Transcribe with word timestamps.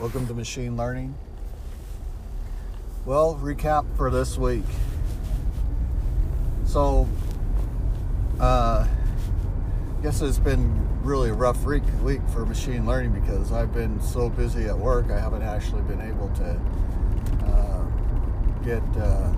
Welcome 0.00 0.26
to 0.26 0.34
Machine 0.34 0.76
Learning. 0.76 1.14
Well, 3.06 3.38
recap 3.40 3.84
for 3.96 4.10
this 4.10 4.36
week. 4.36 4.64
So, 6.66 7.08
uh, 8.40 8.88
I 8.88 10.02
guess 10.02 10.20
it's 10.20 10.40
been 10.40 11.04
really 11.04 11.30
a 11.30 11.32
rough 11.32 11.62
week, 11.62 11.84
for 12.32 12.44
machine 12.44 12.84
learning 12.86 13.12
because 13.12 13.52
I've 13.52 13.72
been 13.72 14.00
so 14.00 14.28
busy 14.28 14.64
at 14.64 14.76
work, 14.76 15.10
I 15.10 15.20
haven't 15.20 15.42
actually 15.42 15.82
been 15.82 16.00
able 16.00 16.28
to 16.30 16.60
uh, 17.46 17.84
get 18.64 18.82
uh, 19.00 19.32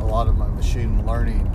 a 0.00 0.04
lot 0.04 0.28
of 0.28 0.36
my 0.36 0.48
machine 0.48 1.06
learning 1.06 1.50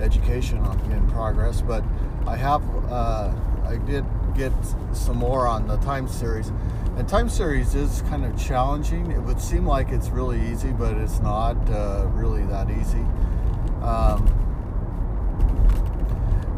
education 0.00 0.64
in 0.92 1.10
progress. 1.10 1.60
But 1.60 1.82
I 2.28 2.36
have, 2.36 2.62
uh, 2.88 3.34
I 3.64 3.78
did 3.78 4.04
get 4.36 4.52
some 4.92 5.16
more 5.16 5.48
on 5.48 5.66
the 5.66 5.78
time 5.78 6.06
series. 6.06 6.52
And 6.96 7.08
time 7.08 7.30
series 7.30 7.74
is 7.74 8.02
kind 8.02 8.22
of 8.22 8.38
challenging. 8.38 9.10
It 9.12 9.20
would 9.22 9.40
seem 9.40 9.66
like 9.66 9.88
it's 9.88 10.10
really 10.10 10.38
easy, 10.50 10.72
but 10.72 10.94
it's 10.98 11.20
not 11.20 11.56
uh, 11.70 12.06
really 12.12 12.44
that 12.44 12.70
easy. 12.70 13.00
Um, 13.80 14.28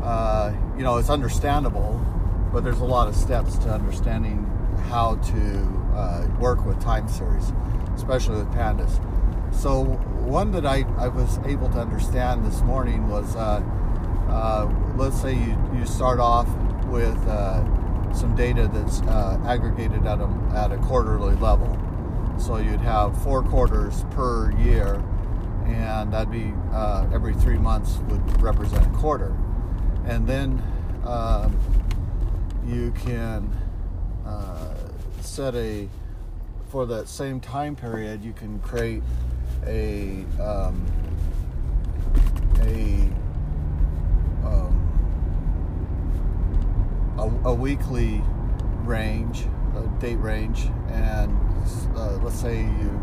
uh, 0.03 0.53
you 0.77 0.83
know, 0.83 0.97
it's 0.97 1.09
understandable, 1.09 2.05
but 2.53 2.65
there's 2.65 2.81
a 2.81 2.85
lot 2.85 3.07
of 3.07 3.15
steps 3.15 3.57
to 3.59 3.71
understanding 3.71 4.45
how 4.89 5.15
to 5.17 5.95
uh, 5.95 6.27
work 6.41 6.67
with 6.67 6.81
time 6.83 7.09
series, 7.09 7.53
especially 7.95 8.39
with 8.39 8.51
pandas. 8.51 9.01
So 9.55 9.85
one 9.85 10.51
that 10.51 10.67
I, 10.67 10.85
I 10.99 11.07
was 11.07 11.39
able 11.47 11.69
to 11.71 11.79
understand 11.79 12.45
this 12.45 12.61
morning 12.63 13.09
was, 13.09 13.37
uh, 13.37 13.63
uh 14.29 14.69
let's 14.97 15.21
say 15.23 15.35
you, 15.35 15.57
you 15.79 15.87
start 15.87 16.19
off 16.19 16.49
with 16.87 17.17
uh, 17.29 17.63
some 18.15 18.35
data 18.37 18.71
that's 18.73 19.01
uh, 19.03 19.41
aggregated 19.45 20.07
at 20.07 20.21
a, 20.21 20.29
at 20.55 20.73
a 20.73 20.79
quarterly 20.79 21.35
level. 21.37 21.79
So 22.39 22.57
you'd 22.57 22.81
have 22.81 23.21
four 23.23 23.43
quarters 23.43 24.05
per 24.11 24.53
year, 24.59 25.03
and 25.67 26.13
that'd 26.13 26.31
be 26.31 26.53
uh, 26.73 27.07
every 27.13 27.35
three 27.35 27.59
months 27.59 27.99
would 28.09 28.43
represent 28.43 28.87
a 28.87 28.99
quarter. 28.99 29.37
And 30.07 30.27
then 30.27 30.63
um, 31.05 31.59
you 32.67 32.93
can 32.93 33.51
uh, 34.27 34.75
set 35.21 35.55
a, 35.55 35.89
for 36.69 36.87
that 36.87 37.09
same 37.09 37.41
time 37.41 37.77
period, 37.77 38.25
you 38.25 38.33
can 38.33 38.59
create 38.61 39.03
a, 39.67 40.25
um, 40.41 40.85
a 42.63 43.09
a, 47.25 47.49
a 47.49 47.55
weekly 47.55 48.23
range, 48.85 49.47
a 49.77 50.01
date 50.01 50.17
range, 50.17 50.67
and 50.89 51.37
uh, 51.97 52.19
let's 52.23 52.39
say 52.39 52.61
you 52.61 53.01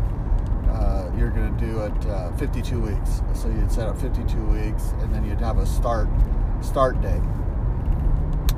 uh, 0.70 1.10
you're 1.16 1.30
going 1.30 1.54
to 1.56 1.66
do 1.66 1.80
it 1.80 2.06
uh, 2.06 2.32
52 2.36 2.80
weeks. 2.80 3.22
So 3.34 3.48
you'd 3.48 3.70
set 3.70 3.88
up 3.88 4.00
52 4.00 4.36
weeks, 4.46 4.94
and 5.00 5.14
then 5.14 5.24
you'd 5.24 5.40
have 5.40 5.58
a 5.58 5.66
start 5.66 6.08
start 6.60 7.00
date, 7.02 7.22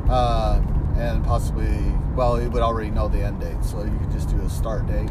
uh, 0.08 0.60
and 0.96 1.24
possibly 1.24 1.76
well, 2.14 2.36
it 2.36 2.48
would 2.48 2.62
already 2.62 2.90
know 2.90 3.08
the 3.08 3.22
end 3.22 3.40
date, 3.40 3.64
so 3.64 3.82
you 3.82 3.98
could 3.98 4.12
just 4.12 4.28
do 4.28 4.40
a 4.42 4.50
start 4.50 4.86
date, 4.86 5.10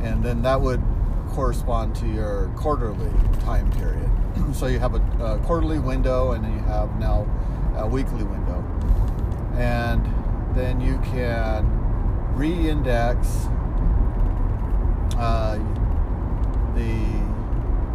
and 0.00 0.22
then 0.24 0.42
that 0.42 0.60
would 0.60 0.82
correspond 1.30 1.94
to 1.96 2.06
your 2.06 2.50
quarterly 2.56 3.10
time 3.40 3.70
period. 3.72 4.10
so 4.54 4.66
you 4.66 4.78
have 4.78 4.94
a, 4.94 5.24
a 5.24 5.38
quarterly 5.40 5.78
window, 5.78 6.32
and 6.32 6.44
then 6.44 6.52
you 6.52 6.60
have 6.60 6.98
now 6.98 7.26
a 7.76 7.86
weekly 7.86 8.24
window 8.24 8.47
and 9.58 10.04
then 10.54 10.80
you 10.80 10.98
can 10.98 11.66
re-index 12.34 13.26
uh, 15.18 15.58
the 16.76 16.94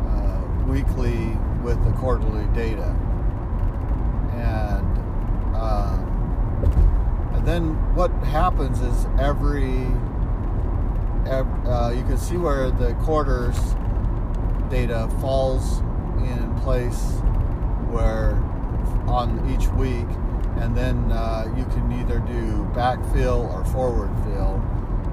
uh, 0.09 0.41
weekly 0.67 1.37
with 1.63 1.81
the 1.85 1.91
quarterly 1.93 2.45
data. 2.53 2.93
And 4.33 5.55
uh, 5.55 5.97
and 7.33 7.47
then 7.47 7.95
what 7.95 8.11
happens 8.25 8.81
is 8.81 9.05
every, 9.17 9.87
every 11.25 11.69
uh, 11.69 11.91
you 11.91 12.03
can 12.03 12.17
see 12.17 12.35
where 12.35 12.71
the 12.71 12.93
quarters 12.95 13.57
data 14.69 15.09
falls 15.21 15.79
in 16.17 16.53
place 16.61 17.21
where 17.89 18.33
on 19.07 19.49
each 19.49 19.67
week 19.69 20.07
and 20.63 20.77
then 20.77 21.11
uh, 21.11 21.53
you 21.57 21.65
can 21.65 21.91
either 21.91 22.19
do 22.19 22.63
backfill 22.73 23.53
or 23.53 23.65
forward 23.65 24.09
fill 24.23 24.63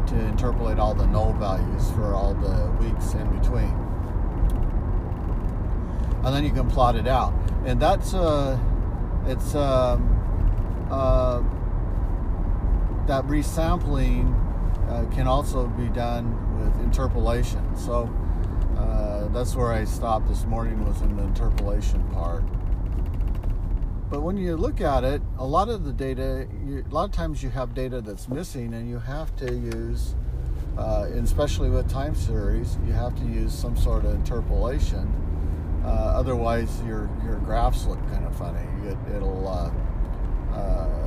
to 0.06 0.14
interpolate 0.28 0.78
all 0.78 0.94
the 0.94 1.06
null 1.06 1.32
values 1.32 1.90
for 1.90 2.14
all 2.14 2.34
the 2.34 2.70
weeks 2.82 3.14
in 3.14 3.28
between. 3.36 3.74
And 6.24 6.32
then 6.32 6.44
you 6.44 6.52
can 6.52 6.70
plot 6.70 6.94
it 6.94 7.08
out, 7.08 7.34
and 7.66 7.82
that's 7.82 8.14
uh, 8.14 8.56
it's 9.26 9.56
um, 9.56 10.88
uh, 10.88 11.40
that 13.08 13.24
resampling 13.26 14.32
uh, 14.88 15.12
can 15.12 15.26
also 15.26 15.66
be 15.66 15.88
done 15.88 16.60
with 16.60 16.80
interpolation. 16.84 17.74
So 17.76 18.08
uh, 18.78 19.26
that's 19.28 19.56
where 19.56 19.72
I 19.72 19.82
stopped 19.82 20.28
this 20.28 20.44
morning 20.44 20.84
was 20.86 21.00
in 21.02 21.16
the 21.16 21.24
interpolation 21.24 22.04
part. 22.10 22.44
But 24.10 24.22
when 24.22 24.36
you 24.36 24.56
look 24.56 24.80
at 24.80 25.04
it, 25.04 25.22
a 25.38 25.46
lot 25.46 25.68
of 25.68 25.84
the 25.84 25.92
data, 25.92 26.48
you, 26.66 26.84
a 26.84 26.92
lot 26.92 27.04
of 27.04 27.12
times 27.12 27.44
you 27.44 27.50
have 27.50 27.74
data 27.74 28.00
that's 28.00 28.28
missing, 28.28 28.74
and 28.74 28.88
you 28.88 28.98
have 28.98 29.36
to 29.36 29.54
use, 29.54 30.16
uh, 30.76 31.06
especially 31.14 31.70
with 31.70 31.88
time 31.88 32.16
series, 32.16 32.76
you 32.84 32.92
have 32.92 33.14
to 33.14 33.24
use 33.24 33.54
some 33.54 33.76
sort 33.76 34.04
of 34.04 34.14
interpolation. 34.14 35.14
Uh, 35.84 35.88
otherwise, 35.88 36.82
your 36.84 37.08
your 37.24 37.36
graphs 37.36 37.86
look 37.86 38.00
kind 38.10 38.26
of 38.26 38.36
funny. 38.36 38.66
It, 38.84 39.22
will 39.22 39.46
uh, 39.46 39.70
uh, 40.54 41.00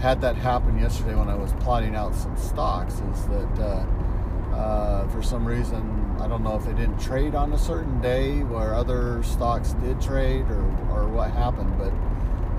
had 0.00 0.22
that 0.22 0.36
happen 0.36 0.78
yesterday 0.78 1.14
when 1.14 1.28
I 1.28 1.34
was 1.34 1.52
plotting 1.60 1.94
out 1.94 2.14
some 2.14 2.36
stocks. 2.36 2.94
Is 2.94 3.26
that 3.26 3.58
uh, 3.60 4.56
uh, 4.56 5.08
for 5.08 5.22
some 5.22 5.44
reason, 5.46 6.01
I 6.22 6.28
don't 6.28 6.44
know 6.44 6.54
if 6.54 6.64
they 6.64 6.72
didn't 6.72 7.00
trade 7.00 7.34
on 7.34 7.52
a 7.52 7.58
certain 7.58 8.00
day 8.00 8.44
where 8.44 8.76
other 8.76 9.24
stocks 9.24 9.72
did 9.72 10.00
trade 10.00 10.48
or, 10.48 10.62
or 10.92 11.08
what 11.08 11.32
happened, 11.32 11.76
but 11.76 11.92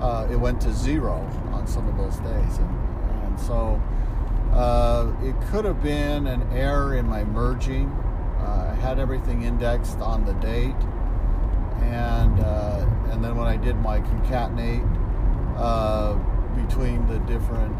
uh, 0.04 0.28
it 0.30 0.36
went 0.36 0.60
to 0.62 0.72
zero 0.72 1.14
on 1.50 1.66
some 1.66 1.88
of 1.88 1.96
those 1.96 2.16
days. 2.16 2.58
And, 2.58 3.24
and 3.24 3.40
so 3.40 3.80
uh, 4.52 5.10
it 5.22 5.34
could 5.50 5.64
have 5.64 5.82
been 5.82 6.26
an 6.26 6.46
error 6.52 6.94
in 6.94 7.08
my 7.08 7.24
merging. 7.24 7.88
Uh, 8.38 8.72
I 8.72 8.74
had 8.82 8.98
everything 8.98 9.44
indexed 9.44 9.98
on 9.98 10.26
the 10.26 10.34
date. 10.34 10.76
And, 11.84 12.40
uh, 12.40 12.86
and 13.12 13.24
then 13.24 13.34
when 13.34 13.48
I 13.48 13.56
did 13.56 13.76
my 13.76 14.00
concatenate 14.00 14.84
uh, 15.56 16.16
between 16.66 17.06
the 17.08 17.18
different 17.20 17.74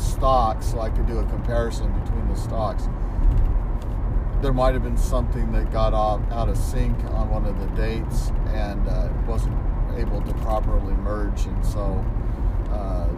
stocks, 0.00 0.66
so 0.66 0.78
I 0.78 0.90
could 0.90 1.08
do 1.08 1.18
a 1.18 1.24
comparison 1.24 1.90
between 2.02 2.28
the 2.28 2.36
stocks 2.36 2.84
there 4.40 4.52
might 4.52 4.72
have 4.74 4.84
been 4.84 4.96
something 4.96 5.50
that 5.52 5.72
got 5.72 5.92
off, 5.92 6.20
out 6.30 6.48
of 6.48 6.56
sync 6.56 6.96
on 7.06 7.30
one 7.30 7.44
of 7.44 7.58
the 7.58 7.66
dates 7.76 8.30
and 8.48 8.86
uh, 8.88 9.08
wasn't 9.26 9.56
able 9.96 10.22
to 10.22 10.32
properly 10.34 10.94
merge, 10.94 11.46
and 11.46 11.66
so 11.66 12.04
uh, 12.70 13.08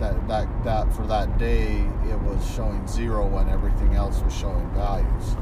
that 0.00 0.28
that 0.28 0.64
that 0.64 0.92
for 0.94 1.06
that 1.06 1.38
day 1.38 1.86
it 2.10 2.20
was 2.22 2.44
showing 2.54 2.86
zero 2.88 3.26
when 3.26 3.48
everything 3.48 3.94
else 3.94 4.20
was 4.22 4.34
showing 4.34 4.68
values. 4.70 5.36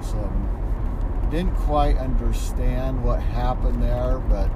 So 0.00 0.32
didn't 1.30 1.54
quite 1.56 1.98
understand 1.98 3.02
what 3.04 3.20
happened 3.20 3.82
there, 3.82 4.18
but 4.18 4.50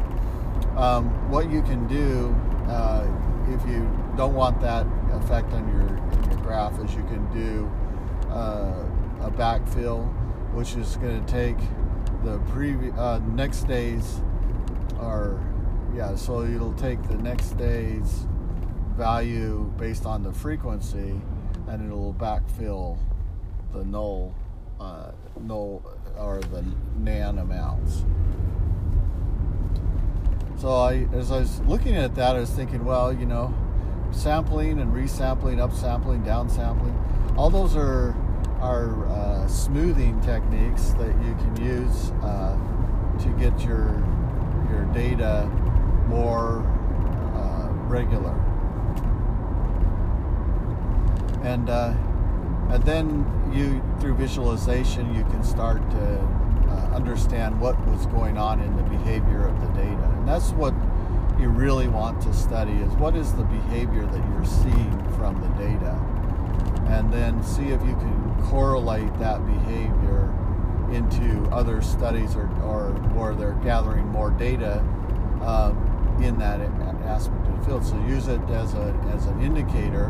um, 0.77 1.07
what 1.31 1.51
you 1.51 1.63
can 1.63 1.87
do 1.87 2.35
uh, 2.69 3.07
if 3.49 3.69
you 3.69 3.81
don't 4.17 4.35
want 4.35 4.61
that 4.61 4.87
effect 5.13 5.53
on 5.53 5.67
your, 5.69 6.31
your 6.31 6.43
graph 6.43 6.79
is 6.83 6.95
you 6.95 7.03
can 7.05 7.27
do 7.35 7.71
uh, 8.31 8.85
a 9.23 9.31
backfill, 9.31 10.13
which 10.55 10.77
is 10.77 10.97
going 10.97 11.25
to 11.25 11.33
take 11.33 11.59
the 12.25 12.39
previous 12.51 12.97
uh, 12.97 13.21
next 13.35 13.65
day's 13.65 14.21
or 15.01 15.43
yeah, 15.95 16.15
so 16.15 16.43
it'll 16.43 16.75
take 16.75 17.03
the 17.09 17.17
next 17.17 17.57
day's 17.57 18.27
value 18.97 19.73
based 19.77 20.07
on 20.07 20.23
the 20.23 20.33
frequency, 20.33 21.21
and 21.69 21.87
it'll 21.87 22.15
backfill 22.15 22.99
the 23.73 23.85
null 23.85 24.35
uh, 24.79 25.13
null 25.41 25.83
or 26.17 26.41
the 26.41 26.65
nan 26.97 27.39
amounts. 27.39 28.05
So 30.59 30.69
I, 30.69 31.09
as 31.15 31.33
I 31.33 31.39
was 31.39 31.61
looking 31.63 31.97
at 31.97 32.15
that, 32.17 32.37
I 32.37 32.41
was 32.41 32.51
thinking, 32.51 32.85
well, 32.85 33.13
you 33.13 33.25
know, 33.25 33.55
sampling 34.11 34.79
and 34.79 34.93
resampling, 34.93 35.57
upsampling, 35.57 36.25
downsampling, 36.25 37.37
all 37.37 37.49
those 37.49 37.77
are 37.77 38.15
are 38.61 39.07
uh, 39.09 39.49
smoothing 39.49 40.21
techniques 40.21 40.91
that 40.91 41.15
you 41.25 41.35
can 41.35 41.65
use 41.65 42.11
uh, 42.23 42.57
to 43.19 43.29
get 43.39 43.59
your 43.65 44.03
your 44.71 44.85
data 44.93 45.47
more 46.09 46.61
uh, 47.35 47.69
regular. 47.89 48.35
and 51.43 51.71
uh, 51.71 51.95
and 52.71 52.83
then 52.85 53.25
you 53.53 53.83
through 54.01 54.15
visualization 54.15 55.15
you 55.15 55.25
can 55.25 55.43
start 55.43 55.79
to 55.91 56.19
uh, 56.69 56.95
understand 56.95 57.59
what 57.61 57.79
was 57.89 58.07
going 58.07 58.37
on 58.37 58.61
in 58.61 58.77
the 58.77 58.83
behavior 58.85 59.47
of 59.47 59.61
the 59.61 59.69
data, 59.69 60.05
and 60.19 60.29
that's 60.29 60.51
what 60.51 60.75
you 61.39 61.49
really 61.49 61.89
want 61.89 62.21
to 62.21 62.33
study 62.35 62.73
is 62.73 62.93
what 62.95 63.17
is 63.17 63.33
the 63.33 63.45
behavior 63.45 64.05
that 64.07 64.23
you're 64.31 64.45
seeing 64.45 65.13
from 65.17 65.41
the 65.41 65.49
data 65.63 65.99
and 66.91 67.13
then 67.13 67.43
see 67.43 67.69
if 67.69 67.81
you 67.83 67.95
can 67.95 68.43
correlate 68.49 69.17
that 69.19 69.45
behavior 69.47 70.35
into 70.93 71.49
other 71.53 71.81
studies 71.81 72.35
or, 72.35 72.51
or 72.65 72.91
where 73.15 73.35
they're 73.35 73.59
gathering 73.63 74.07
more 74.09 74.31
data 74.31 74.85
uh, 75.41 75.73
in 76.21 76.37
that 76.39 76.61
aspect 77.07 77.47
of 77.47 77.59
the 77.59 77.65
field. 77.65 77.85
So 77.85 77.97
use 78.07 78.27
it 78.27 78.41
as, 78.51 78.75
a, 78.75 78.93
as 79.15 79.27
an 79.27 79.41
indicator 79.41 80.07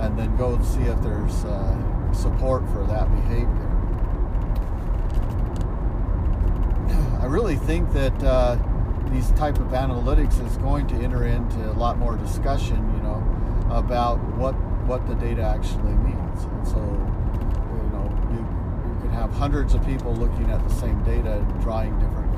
and 0.00 0.16
then 0.16 0.36
go 0.36 0.54
and 0.54 0.64
see 0.64 0.82
if 0.82 1.02
there's 1.02 1.44
uh, 1.44 2.12
support 2.12 2.62
for 2.68 2.84
that 2.86 3.10
behavior. 3.16 3.68
I 7.20 7.26
really 7.26 7.56
think 7.56 7.92
that 7.94 8.22
uh, 8.22 8.56
these 9.10 9.32
type 9.32 9.58
of 9.58 9.68
analytics 9.68 10.44
is 10.46 10.56
going 10.58 10.86
to 10.86 10.94
enter 10.96 11.24
into 11.26 11.70
a 11.70 11.74
lot 11.74 11.98
more 11.98 12.16
discussion, 12.16 12.76
you 12.96 13.02
know, 13.02 13.22
about 13.70 14.18
what 14.36 14.54
what 14.92 15.06
the 15.08 15.14
data 15.14 15.40
actually 15.40 15.94
means. 16.04 16.44
And 16.44 16.68
so, 16.68 16.76
you 16.76 17.88
know, 17.96 18.04
you 18.30 18.40
you 18.92 19.00
can 19.00 19.10
have 19.10 19.32
hundreds 19.32 19.72
of 19.72 19.82
people 19.86 20.14
looking 20.14 20.50
at 20.50 20.62
the 20.68 20.74
same 20.74 21.02
data 21.02 21.38
and 21.38 21.62
drawing 21.62 21.98
different, 21.98 22.30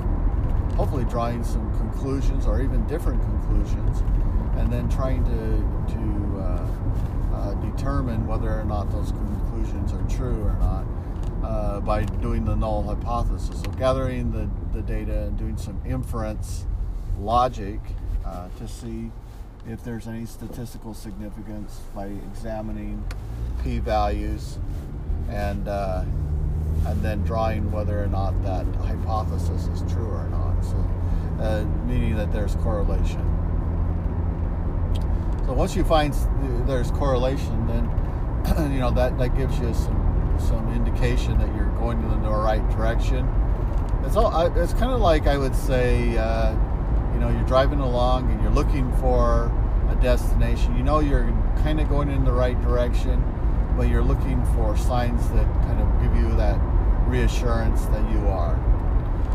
hopefully 0.74 1.04
drawing 1.06 1.42
some 1.42 1.66
conclusions 1.78 2.46
or 2.46 2.62
even 2.62 2.86
different 2.86 3.20
conclusions, 3.22 4.04
and 4.56 4.72
then 4.72 4.88
trying 4.88 5.24
to 5.24 5.40
to 5.94 6.02
uh, 6.38 6.68
uh, 7.34 7.54
determine 7.54 8.24
whether 8.28 8.52
or 8.60 8.64
not 8.64 8.88
those 8.92 9.10
conclusions 9.10 9.92
are 9.92 10.06
true 10.08 10.40
or 10.44 10.54
not. 10.60 10.84
Uh, 11.42 11.78
by 11.80 12.04
doing 12.04 12.42
the 12.46 12.54
null 12.54 12.82
hypothesis. 12.82 13.60
So 13.60 13.70
gathering 13.72 14.32
the, 14.32 14.48
the 14.72 14.80
data 14.80 15.24
and 15.24 15.36
doing 15.36 15.58
some 15.58 15.78
inference 15.84 16.64
logic 17.18 17.80
uh, 18.24 18.48
to 18.56 18.66
see 18.66 19.10
if 19.68 19.82
there's 19.82 20.06
any 20.06 20.26
statistical 20.26 20.94
significance 20.94 21.80
by 21.94 22.06
examining 22.06 23.02
p-values 23.62 24.58
and 25.30 25.68
uh, 25.68 26.04
and 26.86 27.02
then 27.02 27.22
drawing 27.24 27.70
whether 27.72 28.02
or 28.02 28.06
not 28.06 28.30
that 28.44 28.66
hypothesis 28.76 29.66
is 29.68 29.80
true 29.92 30.06
or 30.06 30.28
not. 30.28 30.62
So 30.62 30.76
uh, 31.40 31.64
meaning 31.86 32.16
that 32.16 32.32
there's 32.32 32.54
correlation. 32.56 33.22
So 35.46 35.52
once 35.52 35.74
you 35.76 35.84
find 35.84 36.14
there's 36.66 36.90
correlation, 36.92 37.66
then 37.66 38.72
you 38.72 38.80
know 38.80 38.90
that 38.90 39.18
that 39.18 39.36
gives 39.36 39.58
you 39.58 39.72
some 39.72 40.36
some 40.38 40.72
indication 40.74 41.38
that 41.38 41.54
you're 41.54 41.70
going 41.78 42.02
in 42.02 42.22
the 42.22 42.30
right 42.30 42.68
direction. 42.70 43.26
It's 44.04 44.16
all. 44.16 44.46
It's 44.56 44.74
kind 44.74 44.92
of 44.92 45.00
like 45.00 45.26
I 45.26 45.38
would 45.38 45.54
say, 45.54 46.18
uh, 46.18 46.54
you 47.14 47.20
know, 47.20 47.30
you're 47.30 47.46
driving 47.46 47.80
along 47.80 48.30
and 48.30 48.42
you're 48.42 48.52
looking 48.52 48.92
for 48.96 49.46
a 49.88 49.96
destination. 50.02 50.76
You 50.76 50.82
know, 50.82 50.98
you're 50.98 51.26
kind 51.62 51.80
of 51.80 51.88
going 51.88 52.10
in 52.10 52.24
the 52.24 52.32
right 52.32 52.60
direction, 52.60 53.22
but 53.76 53.88
you're 53.88 54.02
looking 54.02 54.44
for 54.54 54.76
signs 54.76 55.26
that 55.30 55.46
kind 55.62 55.80
of 55.80 56.02
give 56.02 56.14
you 56.16 56.36
that 56.36 56.58
reassurance 57.06 57.86
that 57.86 58.10
you 58.10 58.26
are. 58.28 58.54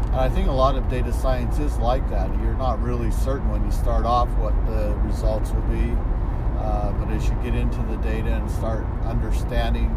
And 0.07 0.17
I 0.17 0.29
think 0.29 0.47
a 0.47 0.51
lot 0.51 0.75
of 0.75 0.89
data 0.89 1.13
science 1.13 1.59
is 1.59 1.77
like 1.77 2.07
that. 2.09 2.29
You're 2.41 2.55
not 2.55 2.81
really 2.81 3.11
certain 3.11 3.49
when 3.49 3.63
you 3.63 3.71
start 3.71 4.05
off 4.05 4.27
what 4.37 4.53
the 4.65 4.95
results 5.05 5.51
will 5.51 5.61
be, 5.63 5.95
uh, 6.57 6.91
but 6.93 7.09
as 7.13 7.27
you 7.29 7.35
get 7.43 7.55
into 7.55 7.81
the 7.83 7.97
data 7.97 8.33
and 8.33 8.49
start 8.51 8.85
understanding 9.05 9.89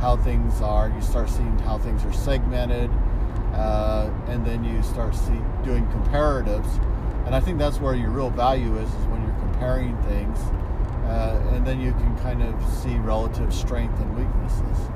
how 0.00 0.16
things 0.16 0.60
are. 0.60 0.90
You 0.90 1.02
start 1.02 1.28
seeing 1.28 1.58
how 1.60 1.78
things 1.78 2.04
are 2.04 2.12
segmented, 2.12 2.90
uh, 3.52 4.10
and 4.28 4.46
then 4.46 4.64
you 4.64 4.82
start 4.82 5.14
see, 5.14 5.40
doing 5.64 5.86
comparatives. 5.88 6.68
And 7.28 7.34
I 7.34 7.40
think 7.40 7.58
that's 7.58 7.78
where 7.78 7.94
your 7.94 8.08
real 8.08 8.30
value 8.30 8.78
is, 8.78 8.88
is 8.88 9.04
when 9.08 9.22
you're 9.22 9.38
comparing 9.40 9.94
things, 10.04 10.38
uh, 11.04 11.38
and 11.52 11.66
then 11.66 11.78
you 11.78 11.92
can 11.92 12.16
kind 12.20 12.42
of 12.42 12.72
see 12.72 12.96
relative 12.96 13.52
strength 13.52 14.00
and 14.00 14.16
weaknesses. 14.16 14.88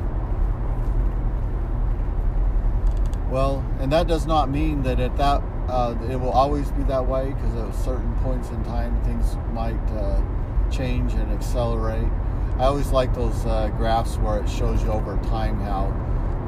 Well, 3.28 3.62
and 3.80 3.92
that 3.92 4.06
does 4.06 4.24
not 4.24 4.48
mean 4.48 4.82
that 4.84 4.98
at 4.98 5.14
that 5.18 5.42
uh, 5.68 5.94
it 6.08 6.16
will 6.16 6.30
always 6.30 6.70
be 6.70 6.82
that 6.84 7.06
way 7.06 7.34
because 7.34 7.54
at 7.54 7.84
certain 7.84 8.14
points 8.20 8.48
in 8.48 8.64
time 8.64 8.98
things 9.04 9.36
might 9.52 9.76
uh, 9.92 10.22
change 10.70 11.12
and 11.12 11.30
accelerate. 11.32 12.08
I 12.56 12.64
always 12.64 12.92
like 12.92 13.14
those 13.14 13.44
uh, 13.44 13.68
graphs 13.76 14.16
where 14.16 14.40
it 14.40 14.48
shows 14.48 14.82
you 14.82 14.90
over 14.90 15.18
time 15.24 15.60
how 15.60 15.90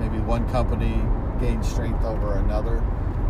maybe 0.00 0.16
one 0.22 0.48
company 0.48 0.98
gains 1.38 1.68
strength 1.68 2.02
over 2.06 2.38
another. 2.38 2.82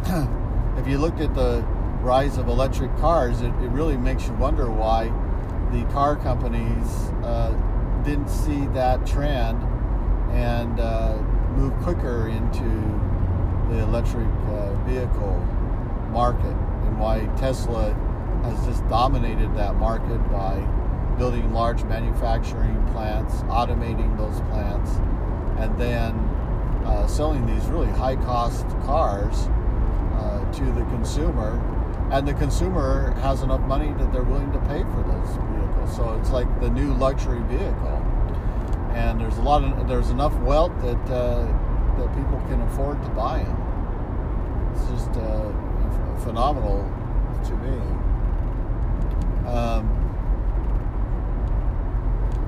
if 0.79 0.87
you 0.87 0.99
looked 0.99 1.21
at 1.21 1.35
the 1.35 1.67
rise 2.05 2.37
of 2.37 2.49
electric 2.49 2.95
cars, 2.99 3.41
it, 3.41 3.47
it 3.47 3.71
really 3.71 3.97
makes 3.97 4.27
you 4.27 4.35
wonder 4.35 4.71
why 4.71 5.06
the 5.73 5.85
car 5.91 6.17
companies 6.17 6.87
uh, 7.25 7.51
didn't 8.05 8.29
see 8.29 8.67
that 8.69 9.06
trend 9.06 9.61
and 10.33 10.79
uh, 10.79 11.17
move 11.56 11.73
quicker 11.83 12.29
into 12.29 12.69
the 13.71 13.81
electric 13.81 14.27
uh, 14.27 14.75
vehicle 14.85 15.39
market 16.11 16.45
and 16.45 17.01
why 17.01 17.25
Tesla 17.39 17.95
has 18.45 18.67
just 18.67 18.87
dominated 18.91 19.57
that 19.57 19.75
market 19.77 20.19
by 20.31 20.61
building 21.17 21.55
large 21.55 21.83
manufacturing 21.85 22.87
plants, 22.93 23.37
automating 23.45 24.15
those 24.19 24.41
plants, 24.50 24.91
and 25.59 25.79
then 25.81 26.12
uh, 26.85 27.07
selling 27.07 27.47
these 27.47 27.65
really 27.67 27.91
high 27.93 28.17
cost 28.17 28.69
cars 28.85 29.49
uh, 30.19 30.53
to 30.53 30.65
the 30.73 30.85
consumer. 30.87 31.59
And 32.11 32.29
the 32.29 32.35
consumer 32.35 33.12
has 33.21 33.43
enough 33.43 33.61
money 33.62 33.93
that 33.99 34.12
they're 34.12 34.23
willing 34.23 34.53
to 34.53 34.59
pay 34.61 34.83
for 34.83 35.03
those 35.03 35.37
vehicles. 35.51 35.97
So 35.97 36.19
it's 36.21 36.31
like 36.31 36.49
the 36.61 36.71
new 36.71 36.95
luxury 36.95 37.43
vehicle. 37.43 38.03
And 38.95 39.21
there's 39.21 39.39
a 39.39 39.43
lot 39.43 39.65
of 39.65 39.89
there's 39.89 40.11
enough 40.11 40.35
wealth 40.41 40.73
that 40.83 41.01
uh, 41.11 41.47
that 41.99 42.09
people 42.15 42.41
can 42.49 42.61
afford 42.62 43.03
to 43.03 43.09
buy 43.11 43.39
them. 43.43 44.73
It's 44.75 44.89
just 44.91 45.11
uh, 45.19 45.51
phenomenal 46.25 46.85
to 47.45 47.56
me. 47.56 47.79
Um, 49.49 50.05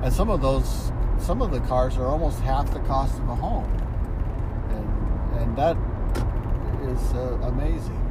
and 0.03 0.13
some 0.13 0.31
of 0.31 0.41
those 0.41 0.93
some 1.19 1.43
of 1.43 1.51
the 1.51 1.61
cars 1.61 1.97
are 1.97 2.07
almost 2.07 2.41
half 2.41 2.73
the 2.73 2.79
cost 2.81 3.19
of 3.19 3.29
a 3.29 3.35
home 3.35 3.71
and 4.71 5.43
and 5.43 5.57
that 5.57 5.77
is 6.89 7.13
uh, 7.15 7.37
amazing 7.43 8.06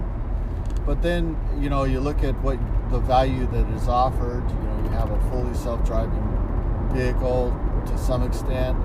but 0.86 1.02
then 1.02 1.38
you 1.60 1.70
know 1.70 1.84
you 1.84 2.00
look 2.00 2.24
at 2.24 2.40
what 2.42 2.58
the 2.92 3.00
value 3.00 3.46
that 3.48 3.68
is 3.76 3.88
offered 3.88 4.48
you 4.50 4.60
know 4.68 4.84
you 4.84 4.90
have 4.90 5.12
a 5.12 5.20
fully 5.30 5.54
self-driving 5.56 6.90
vehicle 6.94 7.58
to 7.86 7.98
some 7.98 8.24
extent 8.24 8.78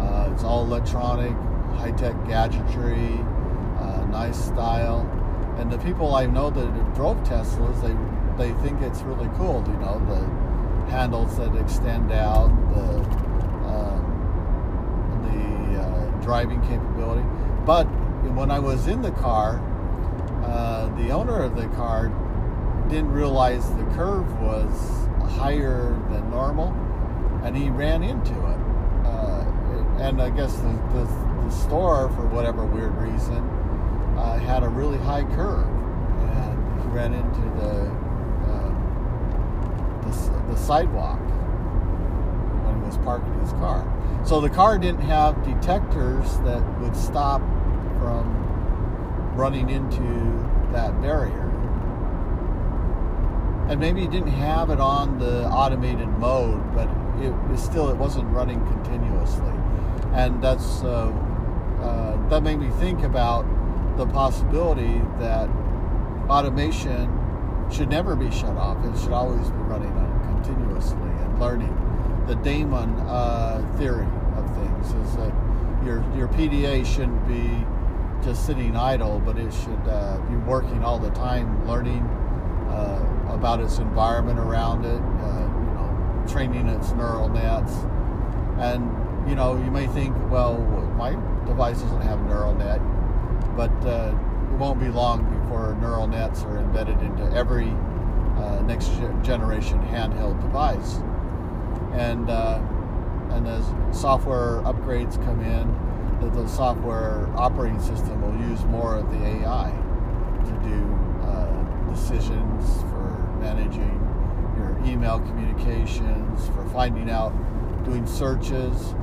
uh, 0.00 0.30
it's 0.32 0.44
all 0.44 0.64
electronic 0.64 1.32
high-tech 1.78 2.14
gadgetry 2.26 3.18
uh, 3.80 4.04
nice 4.06 4.38
style 4.38 5.00
and 5.58 5.70
the 5.70 5.78
people 5.78 6.14
i 6.14 6.26
know 6.26 6.50
that 6.50 6.94
drove 6.94 7.16
teslas 7.18 7.80
they 7.82 7.94
they 8.42 8.52
think 8.62 8.80
it's 8.82 9.02
really 9.02 9.28
cool 9.36 9.64
you 9.66 9.76
know 9.78 9.98
the 10.08 10.50
handles 10.90 11.36
that 11.38 11.54
extend 11.56 12.10
out, 12.12 12.48
the 12.74 12.98
um, 13.70 14.02
the 15.22 15.80
uh, 15.80 16.10
driving 16.20 16.60
capability. 16.62 17.26
But 17.64 17.84
when 18.34 18.50
I 18.50 18.58
was 18.58 18.88
in 18.88 19.00
the 19.00 19.12
car, 19.12 19.62
uh, 20.44 20.94
the 20.96 21.10
owner 21.10 21.42
of 21.42 21.56
the 21.56 21.66
car 21.76 22.08
didn't 22.88 23.12
realize 23.12 23.68
the 23.76 23.84
curve 23.94 24.28
was 24.40 25.06
higher 25.32 25.98
than 26.10 26.30
normal, 26.30 26.68
and 27.44 27.56
he 27.56 27.70
ran 27.70 28.02
into 28.02 28.32
it. 28.32 28.60
Uh, 29.06 29.44
and 30.00 30.20
I 30.20 30.30
guess 30.30 30.54
the, 30.56 30.72
the, 30.94 31.04
the, 31.44 31.50
store, 31.50 32.08
for 32.10 32.26
whatever 32.26 32.64
weird 32.64 32.94
reason, 32.96 33.36
uh, 34.16 34.38
had 34.38 34.62
a 34.62 34.68
really 34.68 34.98
high 34.98 35.24
curve, 35.34 35.66
and 35.66 36.82
he 36.82 36.88
ran 36.88 37.14
into 37.14 37.40
the 37.60 38.00
the, 40.10 40.52
the 40.52 40.56
sidewalk 40.56 41.20
when 42.64 42.80
he 42.80 42.86
was 42.86 42.98
parking 42.98 43.32
his 43.40 43.52
car. 43.52 43.86
So 44.24 44.40
the 44.40 44.50
car 44.50 44.78
didn't 44.78 45.02
have 45.02 45.42
detectors 45.44 46.38
that 46.40 46.62
would 46.80 46.96
stop 46.96 47.40
from 47.98 48.39
running 49.34 49.70
into 49.70 50.02
that 50.72 51.00
barrier. 51.00 51.48
And 53.68 53.78
maybe 53.78 54.02
it 54.04 54.10
didn't 54.10 54.32
have 54.32 54.70
it 54.70 54.80
on 54.80 55.18
the 55.18 55.46
automated 55.46 56.08
mode, 56.18 56.74
but 56.74 56.88
it 57.22 57.32
was 57.48 57.62
still 57.62 57.88
it 57.88 57.96
wasn't 57.96 58.26
running 58.34 58.64
continuously, 58.66 59.52
and 60.12 60.42
that's 60.42 60.82
uh, 60.82 61.08
uh, 61.80 62.28
that 62.28 62.42
made 62.42 62.56
me 62.58 62.68
think 62.80 63.02
about 63.02 63.44
the 63.96 64.06
possibility 64.06 65.00
that 65.18 65.48
automation 66.28 67.08
should 67.70 67.88
never 67.88 68.16
be 68.16 68.30
shut 68.30 68.56
off. 68.56 68.84
It 68.84 68.98
should 68.98 69.12
always 69.12 69.48
be 69.50 69.58
running 69.58 69.92
on 69.92 70.42
continuously 70.42 70.96
and 70.98 71.38
learning. 71.38 71.76
the 72.26 72.36
daemon 72.36 72.90
uh, 73.08 73.62
theory 73.76 74.06
of 74.36 74.44
things 74.56 74.86
is 74.92 75.16
that 75.16 75.32
your 75.84 76.04
your 76.16 76.28
PDA 76.28 76.84
shouldn't 76.84 77.26
be 77.28 77.64
just 78.22 78.46
sitting 78.46 78.76
idle, 78.76 79.20
but 79.24 79.38
it 79.38 79.52
should 79.52 79.88
uh, 79.88 80.18
be 80.28 80.36
working 80.36 80.84
all 80.84 80.98
the 80.98 81.10
time, 81.10 81.66
learning 81.66 82.02
uh, 82.70 83.32
about 83.32 83.60
its 83.60 83.78
environment 83.78 84.38
around 84.38 84.84
it, 84.84 85.00
uh, 85.00 85.40
you 85.40 85.72
know, 85.74 86.24
training 86.28 86.68
its 86.68 86.92
neural 86.92 87.28
nets, 87.28 87.72
and 88.58 88.84
you 89.28 89.34
know 89.34 89.56
you 89.56 89.70
may 89.70 89.86
think, 89.88 90.14
well, 90.30 90.58
my 90.96 91.10
device 91.46 91.80
doesn't 91.80 92.02
have 92.02 92.20
a 92.20 92.24
neural 92.24 92.54
net, 92.54 92.80
but 93.56 93.72
uh, 93.86 94.14
it 94.50 94.56
won't 94.58 94.78
be 94.78 94.88
long 94.88 95.24
before 95.40 95.76
neural 95.80 96.06
nets 96.06 96.42
are 96.42 96.58
embedded 96.58 97.00
into 97.02 97.24
every 97.32 97.70
uh, 98.36 98.62
next 98.62 98.88
generation 99.22 99.78
handheld 99.86 100.40
device. 100.40 100.96
And, 101.92 102.30
and 102.30 103.46
as 103.48 103.64
software 103.98 104.60
upgrades 104.62 105.16
come 105.24 105.40
in, 105.40 105.89
the, 106.20 106.30
the, 106.30 106.48
software 106.48 107.26
operating 107.36 107.80
system 107.80 108.20
will 108.20 108.48
use 108.48 108.64
more 108.66 108.96
of 108.96 109.10
the 109.10 109.24
AI 109.24 109.70
to 110.44 110.68
do 110.68 110.98
uh, 111.22 111.90
decisions 111.90 112.80
for 112.82 113.10
managing 113.40 113.96
your 114.56 114.78
email 114.84 115.18
communications, 115.20 116.46
for 116.48 116.64
finding 116.70 117.10
out, 117.10 117.32
doing 117.84 118.06
searches, 118.06 118.94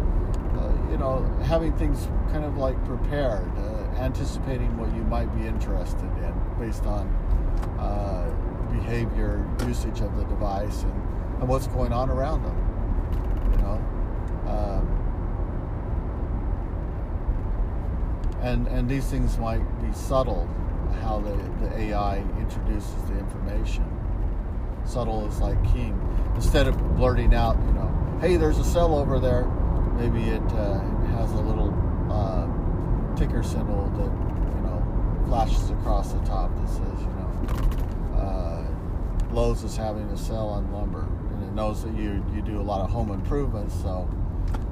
uh, 0.58 0.72
you 0.92 0.98
know, 0.98 1.24
having 1.44 1.76
things 1.78 2.08
kind 2.32 2.46
of 2.46 2.58
like 2.58 2.82
prepared, 2.86 3.50
uh, 3.58 4.02
anticipating 4.02 4.76
what 4.78 4.94
you 4.96 5.04
might 5.04 5.34
be 5.36 5.48
interested 5.48 6.04
in 6.04 6.34
based 6.60 6.86
on 6.86 7.08
uh, 7.80 8.30
behavior, 8.72 9.48
usage 9.66 10.02
of 10.02 10.16
the 10.18 10.24
device, 10.26 10.84
and, 10.84 10.94
and 11.40 11.48
what's 11.48 11.68
going 11.68 11.92
on 11.92 12.10
around 12.10 12.44
them. 12.44 13.52
You 13.52 13.58
know, 13.58 14.52
um, 14.52 14.97
and 18.42 18.68
and 18.68 18.90
these 18.90 19.06
things 19.06 19.38
might 19.38 19.64
be 19.82 19.92
subtle. 19.94 20.48
How 21.02 21.20
the, 21.20 21.36
the 21.66 21.78
AI 21.78 22.18
introduces 22.40 22.96
the 23.08 23.20
information. 23.20 23.86
Subtle 24.86 25.28
is 25.28 25.40
like 25.40 25.62
king. 25.74 26.00
Instead 26.36 26.68
of 26.68 26.78
blurting 26.96 27.34
out, 27.34 27.58
you 27.58 27.74
know, 27.74 28.18
hey, 28.22 28.38
there's 28.38 28.58
a 28.58 28.64
cell 28.64 28.96
over 28.96 29.20
there. 29.20 29.46
Maybe 29.96 30.30
it 30.30 30.42
uh, 30.54 30.80
has 31.18 31.32
a 31.34 31.42
little 31.42 31.74
uh, 32.10 33.16
ticker 33.16 33.44
symbol 33.44 33.90
that 33.98 34.12
you 34.56 34.62
know 34.62 35.26
flashes 35.28 35.70
across 35.72 36.14
the 36.14 36.20
top 36.20 36.56
that 36.56 36.70
says, 36.70 37.02
you 37.02 37.08
know, 37.08 38.18
uh, 38.18 38.66
Lowe's 39.32 39.64
is 39.64 39.76
having 39.76 40.10
a 40.10 40.18
sale 40.18 40.48
on 40.48 40.72
lumber, 40.72 41.08
and 41.32 41.44
it 41.44 41.52
knows 41.54 41.84
that 41.84 41.94
you 41.94 42.24
you 42.34 42.42
do 42.42 42.62
a 42.62 42.64
lot 42.64 42.82
of 42.82 42.90
home 42.90 43.12
improvements, 43.12 43.74
so 43.82 44.10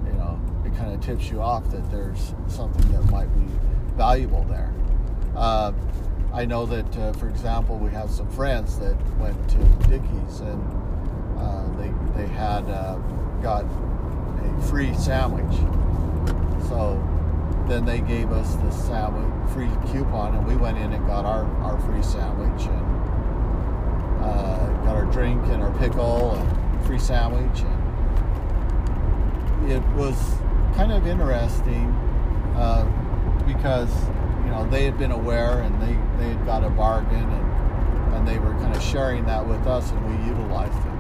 you 0.06 0.14
know 0.14 0.40
it 0.66 0.74
kind 0.76 0.94
of 0.94 1.02
tips 1.02 1.30
you 1.30 1.42
off 1.42 1.70
that 1.72 1.90
there's 1.92 2.34
something 2.48 2.95
might 3.26 3.36
be 3.36 3.42
valuable 3.96 4.44
there. 4.44 4.72
Uh, 5.36 5.74
I 6.34 6.46
know 6.46 6.66
that, 6.66 6.98
uh, 6.98 7.14
for 7.14 7.30
example, 7.30 7.78
we 7.78 7.92
have 7.92 8.10
some 8.10 8.28
friends 8.32 8.80
that 8.80 8.96
went 9.18 9.38
to 9.50 9.58
Dickey's 9.88 10.40
and 10.42 10.62
uh, 11.38 11.68
they 11.78 11.94
they 12.22 12.28
had 12.28 12.68
uh, 12.70 12.96
got 13.42 13.66
a 13.66 14.62
free 14.68 14.94
sandwich. 14.96 15.56
So 16.68 17.02
then 17.68 17.86
they 17.86 18.02
gave 18.02 18.32
us 18.32 18.56
the 18.56 18.72
sandwich 18.72 19.26
free 19.54 19.70
coupon, 19.92 20.36
and 20.36 20.48
we 20.48 20.56
went 20.56 20.78
in 20.78 20.94
and 20.94 21.06
got 21.08 21.26
our, 21.26 21.46
our 21.62 21.78
free 21.82 22.04
sandwich 22.04 22.68
and 22.68 22.86
uh, 24.24 24.68
got 24.86 24.96
our 24.96 25.06
drink 25.06 25.44
and 25.48 25.62
our 25.62 25.72
pickle 25.78 26.36
and 26.36 26.86
free 26.86 27.00
sandwich. 27.00 27.62
And 27.62 27.72
it 29.72 29.84
was 29.96 30.16
kind 30.76 30.92
of 30.92 31.08
interesting 31.08 31.94
uh, 32.56 32.86
because 33.56 33.90
you 34.44 34.52
know 34.52 34.68
they 34.70 34.86
had 34.86 34.98
been 34.98 35.12
aware 35.12 35.60
and 35.60 35.82
they, 35.82 35.98
they 36.24 36.34
had 36.34 36.46
got 36.46 36.64
a 36.64 36.70
bargain 36.70 37.24
and, 37.24 38.14
and 38.14 38.28
they 38.28 38.40
were 38.40 38.52
kind 38.56 38.76
of 38.76 38.82
sharing 38.82 39.26
that 39.26 39.46
with 39.48 39.66
us 39.68 39.92
and 39.92 40.06
we 40.06 40.30
utilized 40.30 40.78
it 40.78 40.96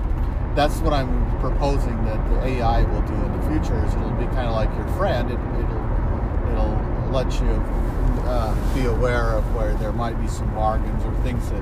that's 0.55 0.77
what 0.77 0.93
I'm 0.93 1.39
proposing 1.41 2.03
that 2.05 2.29
the 2.29 2.47
AI 2.47 2.83
will 2.83 3.01
do 3.01 3.13
in 3.13 3.39
the 3.39 3.47
future. 3.49 3.85
Is 3.85 3.93
it'll 3.93 4.09
be 4.11 4.25
kind 4.27 4.47
of 4.47 4.53
like 4.53 4.73
your 4.75 4.87
friend. 4.95 5.29
It, 5.29 5.37
will 5.37 6.51
it'll 6.51 7.11
let 7.11 7.31
you 7.41 7.61
uh, 8.25 8.73
be 8.73 8.85
aware 8.85 9.33
of 9.33 9.53
where 9.53 9.73
there 9.75 9.91
might 9.91 10.19
be 10.21 10.27
some 10.27 10.53
bargains 10.55 11.03
or 11.03 11.13
things 11.23 11.49
that 11.51 11.61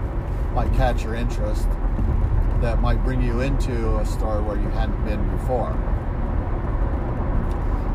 might 0.54 0.72
catch 0.74 1.04
your 1.04 1.16
interest 1.16 1.68
that 2.62 2.80
might 2.82 3.04
bring 3.04 3.22
you 3.22 3.42
into 3.42 3.98
a 3.98 4.06
store 4.06 4.42
where 4.42 4.58
you 4.58 4.70
hadn't 4.70 5.04
been 5.06 5.28
before. 5.38 5.72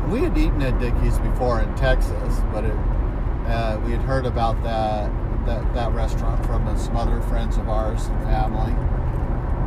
We 0.09 0.21
had 0.21 0.37
eaten 0.37 0.61
at 0.61 0.79
Dickey's 0.79 1.19
before 1.19 1.61
in 1.61 1.73
Texas, 1.75 2.41
but 2.51 2.63
it, 2.65 2.75
uh, 3.47 3.79
we 3.85 3.91
had 3.91 4.01
heard 4.01 4.25
about 4.25 4.61
that, 4.63 5.11
that 5.45 5.73
that 5.73 5.91
restaurant 5.93 6.45
from 6.45 6.77
some 6.77 6.97
other 6.97 7.21
friends 7.21 7.57
of 7.57 7.69
ours 7.69 8.07
and 8.07 8.23
family 8.23 8.73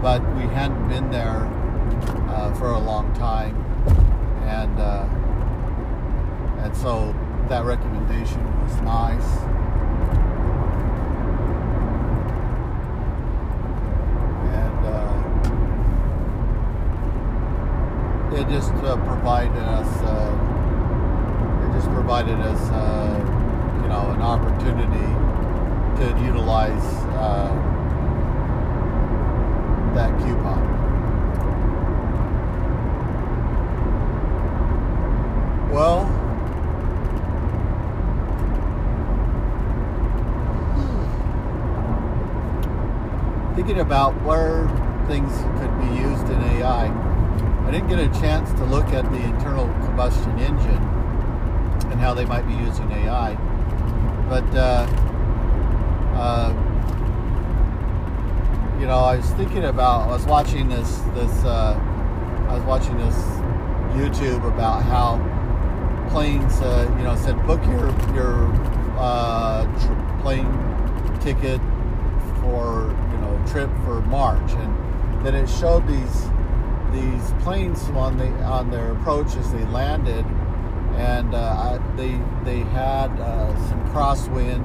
but 0.02 0.20
we 0.34 0.42
hadn't 0.42 0.88
been 0.88 1.08
there 1.12 1.46
uh, 2.28 2.52
for 2.54 2.72
a 2.72 2.78
long 2.78 3.14
time, 3.14 3.54
and 4.42 4.80
uh, 4.80 5.06
and 6.64 6.76
so 6.76 7.14
that 7.48 7.64
recommendation 7.64 8.44
was 8.62 8.80
nice. 8.80 9.24
And 14.50 14.84
uh, 14.84 15.12
it 18.36 18.48
just 18.52 18.72
uh, 18.82 18.96
provided 19.06 19.56
us, 19.56 20.01
provided 22.12 22.40
us, 22.44 22.60
uh, 22.68 23.80
you 23.80 23.88
know, 23.88 24.10
an 24.10 24.20
opportunity 24.20 25.08
to 25.96 26.22
utilize 26.22 26.84
that 29.94 30.10
coupon. 30.20 30.60
Well, 35.70 36.04
thinking 43.54 43.80
about 43.80 44.12
where 44.20 44.68
things 45.06 45.32
could 45.58 45.80
be 45.80 45.86
used 45.98 46.28
in 46.28 46.42
AI, 46.60 46.88
I 47.66 47.70
didn't 47.70 47.88
get 47.88 48.00
a 48.00 48.20
chance 48.20 48.50
to 48.58 48.66
look 48.66 48.88
at 48.88 49.10
the 49.10 49.18
internal 49.18 49.64
combustion 49.86 50.38
engine 50.38 50.91
how 52.02 52.12
they 52.12 52.24
might 52.24 52.46
be 52.48 52.54
using 52.54 52.90
AI. 52.90 53.34
But 54.28 54.44
uh, 54.56 54.86
uh, 56.18 56.52
you 58.80 58.86
know, 58.86 58.98
I 58.98 59.16
was 59.16 59.30
thinking 59.30 59.64
about, 59.64 60.08
I 60.08 60.12
was 60.12 60.26
watching 60.26 60.68
this, 60.68 60.98
this, 61.14 61.44
uh, 61.44 61.78
I 62.48 62.54
was 62.54 62.64
watching 62.64 62.98
this 62.98 63.14
YouTube 63.94 64.44
about 64.52 64.82
how 64.82 65.18
planes, 66.10 66.60
uh, 66.60 66.92
you 66.98 67.04
know, 67.04 67.14
said 67.14 67.36
book 67.46 67.64
your 67.66 67.88
your 68.14 68.52
uh, 68.98 69.64
tr- 69.80 70.22
plane 70.22 70.50
ticket 71.20 71.60
for 72.40 72.90
you 73.12 73.18
know 73.18 73.44
trip 73.46 73.70
for 73.84 74.00
March, 74.02 74.52
and 74.52 75.24
then 75.24 75.34
it 75.36 75.48
showed 75.48 75.86
these 75.86 76.28
these 76.92 77.32
planes 77.42 77.82
on 77.90 78.18
the 78.18 78.28
on 78.42 78.70
their 78.70 78.92
approach 78.92 79.36
as 79.36 79.52
they 79.52 79.64
landed, 79.66 80.26
and 81.02 81.34
uh, 81.34 81.78
they 81.96 82.12
they 82.44 82.60
had 82.70 83.10
uh, 83.20 83.68
some 83.68 83.80
crosswind, 83.92 84.64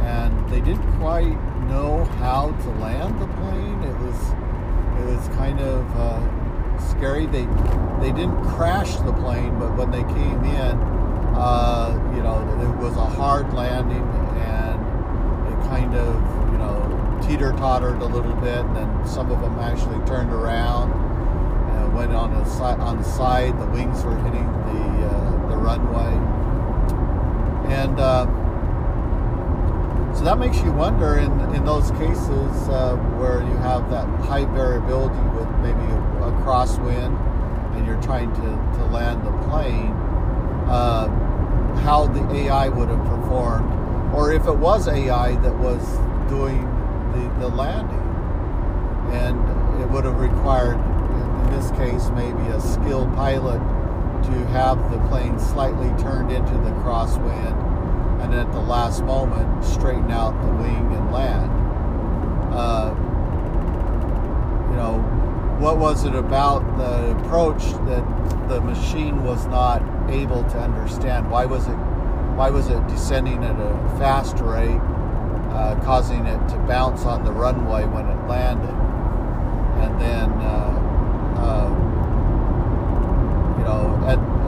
and 0.00 0.48
they 0.48 0.60
didn't 0.60 0.98
quite 0.98 1.36
know 1.68 2.04
how 2.22 2.52
to 2.62 2.68
land 2.78 3.20
the 3.20 3.26
plane. 3.38 3.82
It 3.82 3.98
was 3.98 4.18
it 5.00 5.06
was 5.16 5.28
kind 5.36 5.60
of 5.60 5.84
uh, 5.96 6.78
scary. 6.78 7.26
They 7.26 7.46
they 8.00 8.12
didn't 8.12 8.42
crash 8.44 8.94
the 8.96 9.12
plane, 9.12 9.58
but 9.58 9.76
when 9.76 9.90
they 9.90 10.04
came 10.04 10.44
in, 10.44 10.74
uh, 11.34 12.12
you 12.14 12.22
know, 12.22 12.38
it 12.62 12.76
was 12.78 12.96
a 12.96 13.06
hard 13.06 13.52
landing, 13.52 14.06
and 14.38 14.78
it 15.52 15.58
kind 15.68 15.94
of 15.94 16.14
you 16.52 16.58
know 16.58 17.20
teeter 17.26 17.50
tottered 17.52 18.00
a 18.02 18.06
little 18.06 18.36
bit, 18.36 18.58
and 18.58 18.76
then 18.76 19.06
some 19.06 19.32
of 19.32 19.40
them 19.40 19.58
actually 19.58 19.98
turned 20.06 20.32
around 20.32 20.92
and 20.92 21.94
went 21.94 22.12
on 22.12 22.32
the 22.34 22.44
side. 22.44 22.78
On 22.78 22.98
the 22.98 23.04
side, 23.04 23.58
the 23.60 23.66
wings 23.66 24.04
were 24.04 24.16
hitting 24.18 24.46
the 24.46 25.01
runway, 25.62 26.12
and 27.72 27.98
uh, 27.98 28.26
so 30.14 30.24
that 30.24 30.38
makes 30.38 30.58
you 30.58 30.70
wonder 30.72 31.16
in, 31.16 31.32
in 31.54 31.64
those 31.64 31.90
cases 31.92 32.68
uh, 32.68 32.96
where 33.18 33.40
you 33.40 33.56
have 33.56 33.88
that 33.90 34.06
high 34.20 34.44
variability 34.44 35.22
with 35.34 35.48
maybe 35.60 35.80
a, 35.90 36.28
a 36.28 36.32
crosswind 36.44 37.18
and 37.74 37.86
you're 37.86 38.00
trying 38.02 38.30
to, 38.34 38.78
to 38.78 38.84
land 38.92 39.26
the 39.26 39.32
plane, 39.48 39.92
uh, 40.68 41.08
how 41.82 42.06
the 42.06 42.20
AI 42.34 42.68
would 42.68 42.88
have 42.88 43.04
performed, 43.06 44.14
or 44.14 44.32
if 44.32 44.46
it 44.46 44.56
was 44.56 44.86
AI 44.86 45.34
that 45.36 45.58
was 45.58 45.82
doing 46.28 46.62
the, 47.12 47.40
the 47.40 47.48
landing. 47.48 47.98
And 49.12 49.80
it 49.80 49.90
would 49.90 50.04
have 50.04 50.20
required 50.20 50.76
in 50.76 51.50
this 51.52 51.70
case, 51.72 52.10
maybe 52.10 52.46
a 52.52 52.60
skilled 52.60 53.12
pilot 53.14 53.60
to 54.24 54.46
have 54.48 54.90
the 54.90 54.98
plane 55.08 55.38
slightly 55.38 55.88
turned 56.02 56.30
into 56.30 56.54
the 56.54 56.70
crosswind 56.82 57.72
and 58.22 58.34
at 58.34 58.50
the 58.52 58.60
last 58.60 59.02
moment 59.02 59.64
straighten 59.64 60.10
out 60.10 60.32
the 60.42 60.52
wing 60.62 60.92
and 60.94 61.12
land. 61.12 61.50
Uh, 62.54 62.94
you 64.70 64.76
know, 64.76 64.98
what 65.58 65.78
was 65.78 66.04
it 66.04 66.14
about 66.14 66.60
the 66.78 67.18
approach 67.18 67.62
that 67.86 68.48
the 68.48 68.60
machine 68.60 69.24
was 69.24 69.46
not 69.46 69.82
able 70.08 70.42
to 70.44 70.58
understand? 70.58 71.30
Why 71.30 71.46
was 71.46 71.66
it 71.66 71.76
why 72.36 72.50
was 72.50 72.68
it 72.68 72.86
descending 72.88 73.44
at 73.44 73.60
a 73.60 73.98
fast 73.98 74.38
rate, 74.38 74.80
uh, 75.50 75.78
causing 75.84 76.24
it 76.26 76.48
to 76.48 76.56
bounce 76.66 77.04
on 77.04 77.24
the 77.24 77.32
runway 77.32 77.84
when 77.84 78.06
it 78.06 78.26
landed? 78.26 78.70
And 79.82 80.00
then, 80.00 80.30
uh, 80.40 80.72
uh, 81.38 81.68
you 83.58 83.64
know, 83.64 84.02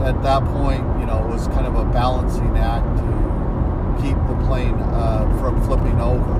at, 0.05 0.15
at 0.15 0.23
that 0.23 0.43
point, 0.45 0.81
you 0.99 1.05
know, 1.05 1.23
it 1.23 1.27
was 1.27 1.47
kind 1.47 1.65
of 1.65 1.75
a 1.75 1.85
balancing 1.85 2.57
act 2.57 2.85
to 2.97 4.01
keep 4.01 4.15
the 4.27 4.45
plane 4.45 4.75
uh, 4.75 5.25
from 5.39 5.63
flipping 5.65 5.99
over. 5.99 6.33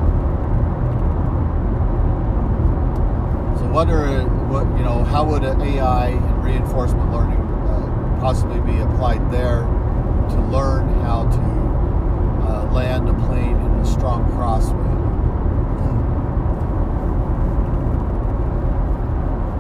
So, 3.57 3.67
what 3.69 3.89
are 3.89 4.23
what 4.49 4.65
you 4.77 4.83
know? 4.83 5.03
How 5.03 5.23
would 5.25 5.43
AI 5.43 6.07
and 6.09 6.43
reinforcement 6.43 7.11
learning 7.11 7.39
uh, 7.39 8.17
possibly 8.19 8.59
be 8.61 8.79
applied 8.79 9.31
there 9.31 9.61
to 10.29 10.41
learn 10.51 10.87
how 11.01 11.23
to 11.23 12.47
uh, 12.47 12.71
land 12.71 13.09
a 13.09 13.13
plane 13.13 13.57
in 13.57 13.71
a 13.79 13.85
strong 13.85 14.29
crosswind? 14.31 14.93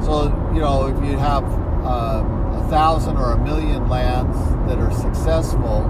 So, 0.05 0.25
you 0.53 0.59
know, 0.59 0.87
if 0.87 1.03
you 1.03 1.17
have 1.17 1.43
um, 1.83 2.44
thousand 2.69 3.17
or 3.17 3.33
a 3.33 3.37
million 3.37 3.87
lands 3.89 4.37
that 4.67 4.79
are 4.79 4.91
successful, 4.91 5.81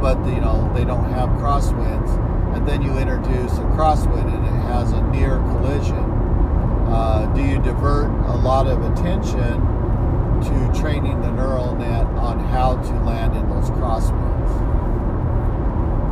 but 0.00 0.16
you 0.26 0.40
know 0.40 0.70
they 0.74 0.84
don't 0.84 1.10
have 1.10 1.28
crosswinds, 1.40 2.56
and 2.56 2.66
then 2.66 2.82
you 2.82 2.96
introduce 2.98 3.52
a 3.58 3.66
crosswind 3.76 4.32
and 4.32 4.44
it 4.46 4.62
has 4.72 4.92
a 4.92 5.02
near 5.08 5.38
collision, 5.52 6.10
uh, 6.92 7.32
do 7.34 7.42
you 7.42 7.58
divert 7.62 8.10
a 8.28 8.36
lot 8.36 8.66
of 8.66 8.82
attention 8.92 9.60
to 10.42 10.80
training 10.80 11.20
the 11.22 11.30
neural 11.30 11.74
net 11.76 12.04
on 12.18 12.38
how 12.38 12.76
to 12.76 12.92
land 13.04 13.36
in 13.36 13.48
those 13.48 13.70
crosswinds? 13.70 14.50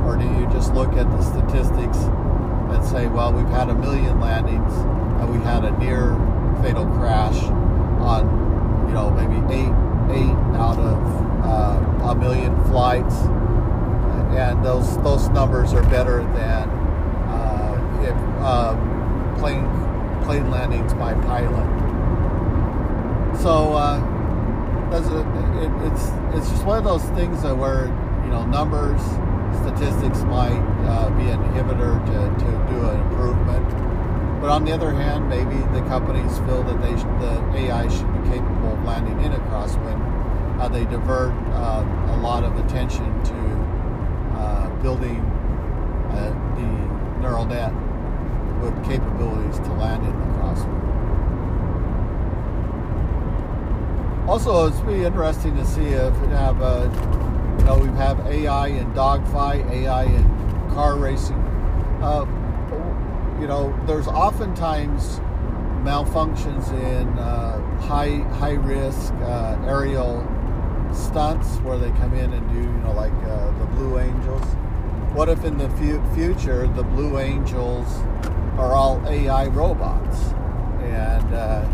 Or 0.07 0.17
do 0.17 0.25
you 0.25 0.47
just 0.53 0.73
look 0.73 0.95
at 0.95 1.11
the 1.11 1.23
statistics 1.23 1.99
and 1.99 2.85
say, 2.87 3.09
well, 3.09 3.33
we've 3.33 3.49
had 3.49 3.69
a 3.69 3.75
million 3.75 4.21
landings 4.21 4.73
and 4.73 5.31
we 5.31 5.39
had 5.45 5.65
a 5.65 5.77
near 5.79 6.15
fatal 6.63 6.87
crash 6.87 7.37
on, 8.01 8.40
you 8.91 8.97
know, 8.97 9.09
maybe 9.11 9.39
eight, 9.55 9.71
eight 10.19 10.35
out 10.59 10.77
of 10.77 10.99
uh, 11.47 12.11
a 12.11 12.15
million 12.17 12.53
flights, 12.65 13.15
and 14.35 14.65
those 14.65 15.01
those 15.05 15.29
numbers 15.29 15.73
are 15.73 15.85
better 15.85 16.25
than 16.35 16.69
uh, 17.31 18.03
if 18.03 18.17
uh, 18.43 18.75
plane 19.39 19.65
plane 20.25 20.51
landings 20.51 20.93
by 20.95 21.15
pilot. 21.15 21.71
So 23.39 23.75
uh, 23.75 24.03
it, 24.91 25.93
it's 25.93 26.09
it's 26.37 26.51
just 26.51 26.65
one 26.65 26.77
of 26.77 26.83
those 26.83 27.05
things 27.15 27.43
that 27.43 27.57
where 27.57 27.87
you 28.25 28.31
know 28.33 28.45
numbers, 28.47 29.01
statistics 29.63 30.25
might 30.25 30.59
uh, 30.89 31.11
be 31.11 31.31
an 31.31 31.39
inhibitor 31.45 32.05
to, 32.07 32.45
to 32.45 32.51
do 32.75 32.89
an 32.89 33.01
improvement. 33.03 33.90
But 34.41 34.49
on 34.49 34.65
the 34.65 34.73
other 34.73 34.91
hand, 34.91 35.29
maybe 35.29 35.57
the 35.79 35.87
companies 35.87 36.39
feel 36.39 36.63
that 36.63 36.81
they 36.81 36.97
should, 36.97 37.21
the 37.21 37.69
AI 37.69 37.87
should 37.89 38.11
be 38.23 38.31
capable 38.31 38.73
of 38.73 38.85
landing 38.85 39.23
in 39.23 39.33
a 39.33 39.39
crosswind. 39.51 40.01
Uh, 40.59 40.69
they 40.69 40.85
divert 40.87 41.33
uh, 41.53 41.85
a 41.85 42.17
lot 42.23 42.43
of 42.43 42.57
attention 42.65 43.05
to 43.23 44.41
uh, 44.41 44.71
building 44.83 45.21
uh, 45.21 46.33
the 46.57 47.21
neural 47.21 47.45
net 47.45 47.71
with 48.63 48.75
capabilities 48.87 49.59
to 49.59 49.73
land 49.75 50.03
in 50.07 50.19
the 50.21 50.27
crosswind. 50.39 50.81
Also, 54.27 54.69
it's 54.69 54.81
be 54.81 55.05
interesting 55.05 55.55
to 55.57 55.67
see 55.67 55.89
if 55.89 56.15
it 56.23 56.29
have, 56.31 56.63
uh, 56.63 56.89
you 57.59 57.65
know, 57.65 57.79
we 57.79 57.89
have 57.99 58.19
AI 58.27 58.69
in 58.69 58.91
dogfight, 58.95 59.67
AI 59.67 60.05
in 60.05 60.25
car 60.71 60.97
racing. 60.97 61.37
You 63.41 63.47
know, 63.47 63.75
there's 63.87 64.07
oftentimes 64.07 65.19
malfunctions 65.83 66.71
in 66.75 67.09
uh, 67.19 67.59
high 67.81 68.19
high 68.37 68.53
risk 68.53 69.15
uh, 69.15 69.57
aerial 69.67 70.21
stunts 70.93 71.57
where 71.61 71.79
they 71.79 71.91
come 71.93 72.13
in 72.13 72.35
and 72.35 72.47
do, 72.51 72.61
you 72.61 72.79
know, 72.85 72.93
like 72.93 73.15
uh, 73.25 73.59
the 73.59 73.65
Blue 73.65 73.99
Angels. 73.99 74.45
What 75.15 75.31
if 75.31 75.43
in 75.47 75.57
the 75.57 75.71
fu- 75.71 76.05
future 76.15 76.67
the 76.67 76.83
Blue 76.83 77.19
Angels 77.19 77.87
are 78.59 78.75
all 78.75 79.03
AI 79.09 79.47
robots, 79.47 80.19
and 80.83 81.35
uh, 81.35 81.67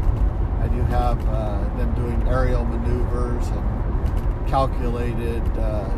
and 0.62 0.76
you 0.76 0.83
have 0.83 1.18
uh, 1.29 1.59
them 1.79 1.92
doing 1.96 2.29
aerial 2.29 2.64
maneuvers 2.64 3.48
and 3.48 4.48
calculated 4.48 5.42
uh, 5.59 5.90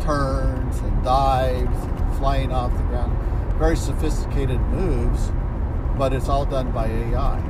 turns 0.00 0.78
and 0.78 1.04
dives, 1.04 1.84
and 1.84 2.16
flying 2.16 2.50
off 2.50 2.72
the 2.72 2.82
ground 2.84 3.33
very 3.58 3.76
sophisticated 3.76 4.60
moves, 4.60 5.30
but 5.96 6.12
it's 6.12 6.28
all 6.28 6.44
done 6.44 6.72
by 6.72 6.86
AI. 6.86 7.42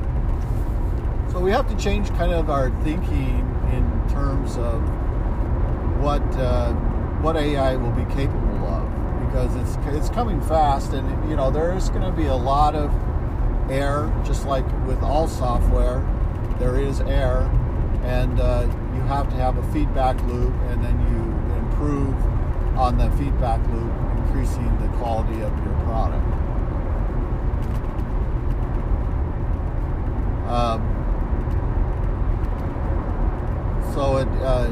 So 1.33 1.40
we 1.40 1.51
have 1.51 1.69
to 1.69 1.77
change 1.77 2.09
kind 2.11 2.33
of 2.33 2.51
our 2.51 2.71
thinking 2.83 3.40
in 3.73 4.09
terms 4.11 4.57
of 4.57 4.81
what 6.01 6.23
uh, 6.37 6.73
what 7.23 7.37
AI 7.37 7.77
will 7.77 7.90
be 7.93 8.05
capable 8.14 8.67
of, 8.67 9.27
because 9.27 9.57
it's 9.57 9.97
it's 9.97 10.11
coming 10.11 10.40
fast, 10.43 10.93
and 10.93 11.31
you 11.31 11.37
know 11.37 11.51
there 11.51 11.75
is 11.77 11.88
going 11.88 12.03
to 12.03 12.12
be 12.12 12.27
a 12.27 12.37
lot 12.37 12.75
of 12.75 12.93
error, 13.71 14.12
just 14.25 14.47
like 14.47 14.64
with 14.87 15.03
all 15.03 15.27
software, 15.27 16.05
there 16.59 16.79
is 16.79 17.01
error, 17.01 17.51
and 18.05 18.38
uh, 18.38 18.69
you 18.95 19.01
have 19.03 19.29
to 19.31 19.37
have 19.37 19.57
a 19.57 19.73
feedback 19.73 20.21
loop, 20.25 20.53
and 20.69 20.85
then 20.85 21.01
you 21.11 21.57
improve 21.59 22.14
on 22.77 22.99
the 22.99 23.11
feedback 23.17 23.67
loop 23.71 23.93
increasing 24.19 24.79
the 24.81 24.88
quality 24.99 25.40
of 25.43 25.53
your 25.64 25.75
Um, 30.54 30.80
so 33.94 34.16
it 34.16 34.28
uh, 34.42 34.68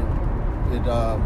it 0.72 0.88
um, 0.88 1.22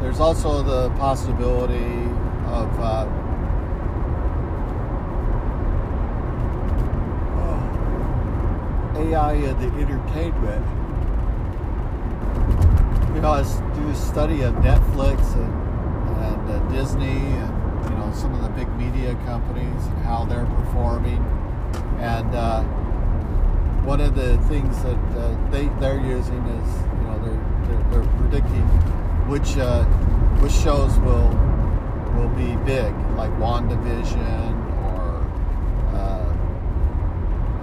there's 0.00 0.20
also 0.20 0.62
the 0.62 0.90
possibility 0.90 2.04
of 2.46 2.80
uh, 2.80 3.06
AI 8.96 9.32
in 9.34 9.58
the 9.58 9.66
entertainment. 9.80 10.66
You 13.14 13.20
know, 13.20 13.32
I 13.32 13.42
do 13.74 13.88
a 13.88 13.94
study 13.94 14.42
of 14.42 14.54
Netflix 14.54 15.34
and, 15.34 15.61
Disney 16.70 17.18
and, 17.18 17.84
you 17.84 17.96
know, 17.96 18.12
some 18.14 18.34
of 18.34 18.42
the 18.42 18.48
big 18.50 18.68
media 18.76 19.14
companies 19.26 19.86
and 19.86 19.98
how 20.04 20.24
they're 20.24 20.46
performing. 20.46 21.24
And 21.98 22.34
uh, 22.34 22.62
one 23.84 24.00
of 24.00 24.14
the 24.14 24.38
things 24.48 24.82
that 24.82 24.98
uh, 25.16 25.50
they, 25.50 25.66
they're 25.80 26.00
using 26.00 26.44
is, 26.46 26.82
you 26.82 27.04
know, 27.04 27.18
they're, 27.24 27.40
they're, 27.66 27.84
they're 27.90 28.12
predicting 28.18 28.66
which, 29.28 29.56
uh, 29.56 29.84
which 30.40 30.52
shows 30.52 30.98
will, 31.00 31.30
will 32.16 32.28
be 32.36 32.56
big, 32.64 32.92
like 33.16 33.30
WandaVision 33.38 34.52
or 34.84 35.24
uh, 35.94 36.24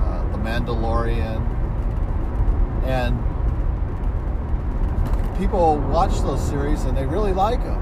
uh, 0.04 0.32
The 0.32 0.38
Mandalorian. 0.40 1.46
And 2.86 3.18
people 5.38 5.78
watch 5.78 6.20
those 6.22 6.42
series 6.42 6.84
and 6.84 6.98
they 6.98 7.06
really 7.06 7.34
like 7.34 7.64
them, 7.64 7.82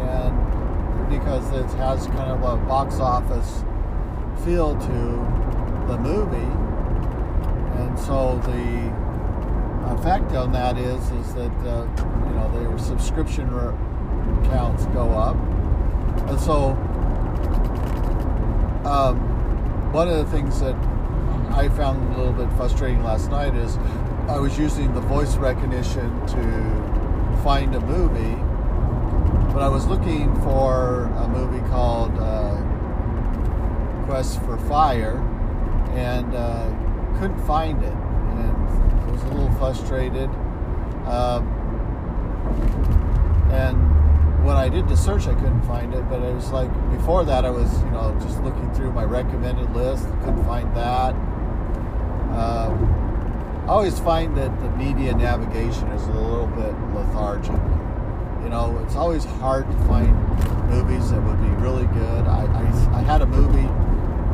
and 0.00 1.10
because 1.10 1.50
it 1.52 1.66
has 1.78 2.06
kind 2.08 2.30
of 2.30 2.42
a 2.42 2.56
box 2.66 3.00
office 3.00 3.64
feel 4.44 4.74
to 4.78 5.88
the 5.88 5.98
movie, 5.98 6.36
and 7.80 7.98
so 7.98 8.38
the 8.44 8.88
effect 9.94 10.32
on 10.32 10.52
that 10.52 10.76
is 10.76 11.10
is 11.12 11.34
that 11.34 11.52
uh, 11.66 11.86
you 12.26 12.34
know 12.34 12.50
their 12.52 12.78
subscription 12.78 13.48
counts 14.50 14.86
go 14.86 15.10
up, 15.10 15.36
and 16.28 16.38
so 16.38 16.76
um, 18.84 19.18
one 19.92 20.08
of 20.08 20.16
the 20.16 20.30
things 20.30 20.60
that 20.60 20.74
I 21.52 21.68
found 21.70 22.14
a 22.14 22.18
little 22.18 22.32
bit 22.32 22.50
frustrating 22.56 23.02
last 23.02 23.30
night 23.30 23.54
is 23.54 23.76
I 24.28 24.38
was 24.38 24.58
using 24.58 24.94
the 24.94 25.00
voice 25.00 25.36
recognition 25.36 26.26
to 26.26 27.40
find 27.42 27.74
a 27.74 27.80
movie, 27.80 28.36
but 29.52 29.62
I 29.62 29.68
was 29.68 29.86
looking 29.86 30.34
for 30.42 31.04
a 31.04 31.28
movie 31.28 31.66
called 31.68 32.12
uh, 32.18 32.56
Quest 34.06 34.40
for 34.42 34.58
Fire, 34.58 35.18
and 35.92 36.34
uh, 36.34 37.18
couldn't 37.18 37.44
find 37.46 37.82
it, 37.82 37.92
and 37.92 38.56
I 38.56 39.10
was 39.10 39.22
a 39.22 39.28
little 39.28 39.52
frustrated. 39.52 40.30
Um, 41.06 41.46
and 43.50 44.44
when 44.44 44.56
I 44.56 44.68
did 44.68 44.88
the 44.88 44.96
search, 44.96 45.26
I 45.26 45.34
couldn't 45.34 45.62
find 45.62 45.94
it. 45.94 46.08
But 46.08 46.22
it 46.22 46.34
was 46.34 46.50
like 46.50 46.70
before 46.90 47.24
that, 47.24 47.44
I 47.44 47.50
was 47.50 47.72
you 47.80 47.90
know 47.90 48.16
just 48.20 48.40
looking 48.42 48.72
through 48.74 48.92
my 48.92 49.04
recommended 49.04 49.74
list, 49.74 50.04
couldn't 50.20 50.44
find 50.44 50.74
that. 50.76 51.14
Um, 52.34 53.64
I 53.64 53.72
always 53.72 53.98
find 53.98 54.36
that 54.36 54.58
the 54.60 54.70
media 54.70 55.14
navigation 55.14 55.88
is 55.88 56.02
a 56.06 56.12
little 56.12 56.46
bit 56.46 56.72
lethargic. 56.94 57.77
You 58.42 58.48
know, 58.50 58.78
it's 58.84 58.96
always 58.96 59.24
hard 59.24 59.70
to 59.70 59.76
find 59.86 60.14
movies 60.70 61.10
that 61.10 61.22
would 61.22 61.40
be 61.40 61.50
really 61.62 61.86
good. 61.86 62.26
I, 62.26 62.44
I, 62.44 62.98
I 62.98 63.02
had 63.02 63.22
a 63.22 63.26
movie 63.26 63.68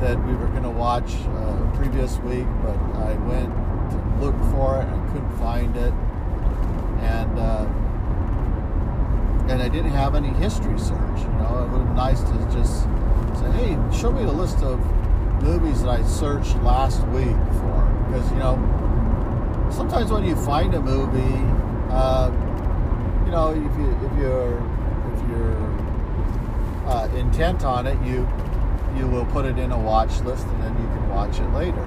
that 0.00 0.22
we 0.26 0.34
were 0.34 0.48
going 0.48 0.62
to 0.62 0.70
watch 0.70 1.14
uh, 1.14 1.70
previous 1.74 2.18
week, 2.18 2.46
but 2.62 2.76
I 3.00 3.14
went 3.26 3.50
to 3.90 4.16
look 4.20 4.36
for 4.50 4.78
it 4.80 4.86
and 4.86 5.00
I 5.00 5.12
couldn't 5.12 5.38
find 5.38 5.76
it. 5.76 5.92
And 7.02 7.38
uh, 7.38 7.66
and 9.48 9.62
I 9.62 9.68
didn't 9.68 9.90
have 9.90 10.14
any 10.14 10.28
history 10.28 10.78
search. 10.78 11.20
You 11.20 11.32
know, 11.38 11.64
it 11.64 11.76
would 11.76 11.86
be 11.88 11.94
nice 11.94 12.20
to 12.20 12.32
just 12.52 12.84
say, 13.38 13.50
hey, 13.52 13.78
show 13.96 14.10
me 14.10 14.24
the 14.24 14.32
list 14.32 14.58
of 14.58 14.80
movies 15.42 15.82
that 15.82 15.90
I 15.90 16.02
searched 16.02 16.56
last 16.62 17.06
week 17.08 17.36
for. 17.60 18.06
Because, 18.08 18.30
you 18.30 18.38
know, 18.38 18.56
sometimes 19.70 20.10
when 20.10 20.24
you 20.24 20.34
find 20.34 20.74
a 20.74 20.80
movie, 20.80 21.44
uh, 21.90 22.30
you 23.24 23.30
know, 23.30 23.50
if, 23.50 23.78
you, 23.78 23.90
if 24.06 24.18
you're, 24.18 24.58
if 25.14 25.28
you're 25.30 25.64
uh, 26.86 27.08
intent 27.16 27.64
on 27.64 27.86
it, 27.86 27.98
you, 28.04 28.28
you 28.96 29.06
will 29.06 29.26
put 29.26 29.44
it 29.44 29.58
in 29.58 29.72
a 29.72 29.78
watch 29.78 30.20
list 30.20 30.46
and 30.46 30.62
then 30.62 30.72
you 30.72 30.86
can 30.88 31.08
watch 31.08 31.38
it 31.38 31.48
later. 31.52 31.84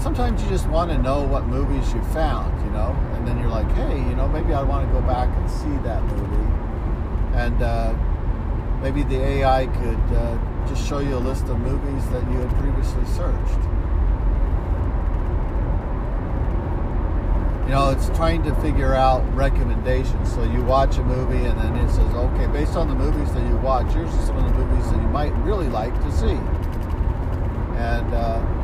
Sometimes 0.00 0.42
you 0.42 0.48
just 0.48 0.68
want 0.68 0.90
to 0.90 0.98
know 0.98 1.22
what 1.22 1.46
movies 1.46 1.92
you 1.92 2.02
found, 2.06 2.60
you 2.64 2.70
know, 2.70 2.96
and 3.14 3.26
then 3.26 3.38
you're 3.38 3.48
like, 3.48 3.70
hey, 3.72 3.98
you 3.98 4.14
know, 4.16 4.28
maybe 4.28 4.52
I 4.52 4.62
want 4.62 4.86
to 4.86 4.92
go 4.92 5.00
back 5.06 5.28
and 5.36 5.50
see 5.50 5.76
that 5.84 6.02
movie, 6.04 6.52
and 7.34 7.62
uh, 7.62 7.94
maybe 8.82 9.04
the 9.04 9.20
AI 9.20 9.66
could 9.66 10.16
uh, 10.16 10.38
just 10.66 10.86
show 10.88 10.98
you 10.98 11.14
a 11.16 11.22
list 11.22 11.44
of 11.44 11.58
movies 11.60 12.08
that 12.10 12.28
you 12.30 12.38
had 12.38 12.50
previously 12.58 13.04
searched. 13.06 13.62
You 17.61 17.61
know, 17.72 17.90
it's 17.90 18.08
trying 18.10 18.42
to 18.44 18.54
figure 18.56 18.94
out 18.94 19.20
recommendations. 19.34 20.32
So 20.32 20.44
you 20.44 20.62
watch 20.62 20.98
a 20.98 21.02
movie, 21.02 21.44
and 21.44 21.58
then 21.58 21.74
it 21.76 21.88
says, 21.90 22.14
okay, 22.14 22.46
based 22.46 22.76
on 22.76 22.86
the 22.86 22.94
movies 22.94 23.32
that 23.32 23.48
you 23.48 23.56
watch, 23.56 23.92
here's 23.94 24.10
some 24.26 24.36
of 24.36 24.44
the 24.44 24.58
movies 24.58 24.90
that 24.90 25.00
you 25.00 25.08
might 25.08 25.32
really 25.38 25.68
like 25.68 25.94
to 25.94 26.12
see, 26.12 26.38
and. 27.78 28.14
Uh, 28.14 28.58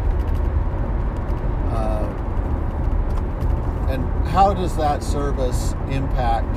uh, 1.69 2.25
and 3.89 4.29
how 4.29 4.53
does 4.53 4.77
that 4.77 5.03
service 5.03 5.75
impact 5.91 6.55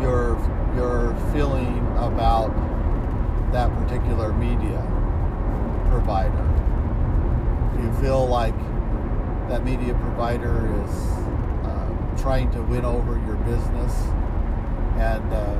your 0.00 0.36
your 0.74 1.14
feeling 1.32 1.78
about 1.98 2.50
that 3.52 3.72
particular 3.78 4.32
media 4.32 4.82
provider? 5.90 6.42
Do 7.76 7.82
you 7.82 7.92
feel 7.94 8.26
like 8.26 8.54
that 9.48 9.64
media 9.64 9.94
provider 9.94 10.66
is 10.84 10.90
uh, 11.64 12.16
trying 12.18 12.50
to 12.52 12.62
win 12.62 12.84
over 12.84 13.14
your 13.26 13.36
business, 13.36 13.92
and 14.98 15.32
uh, 15.32 15.56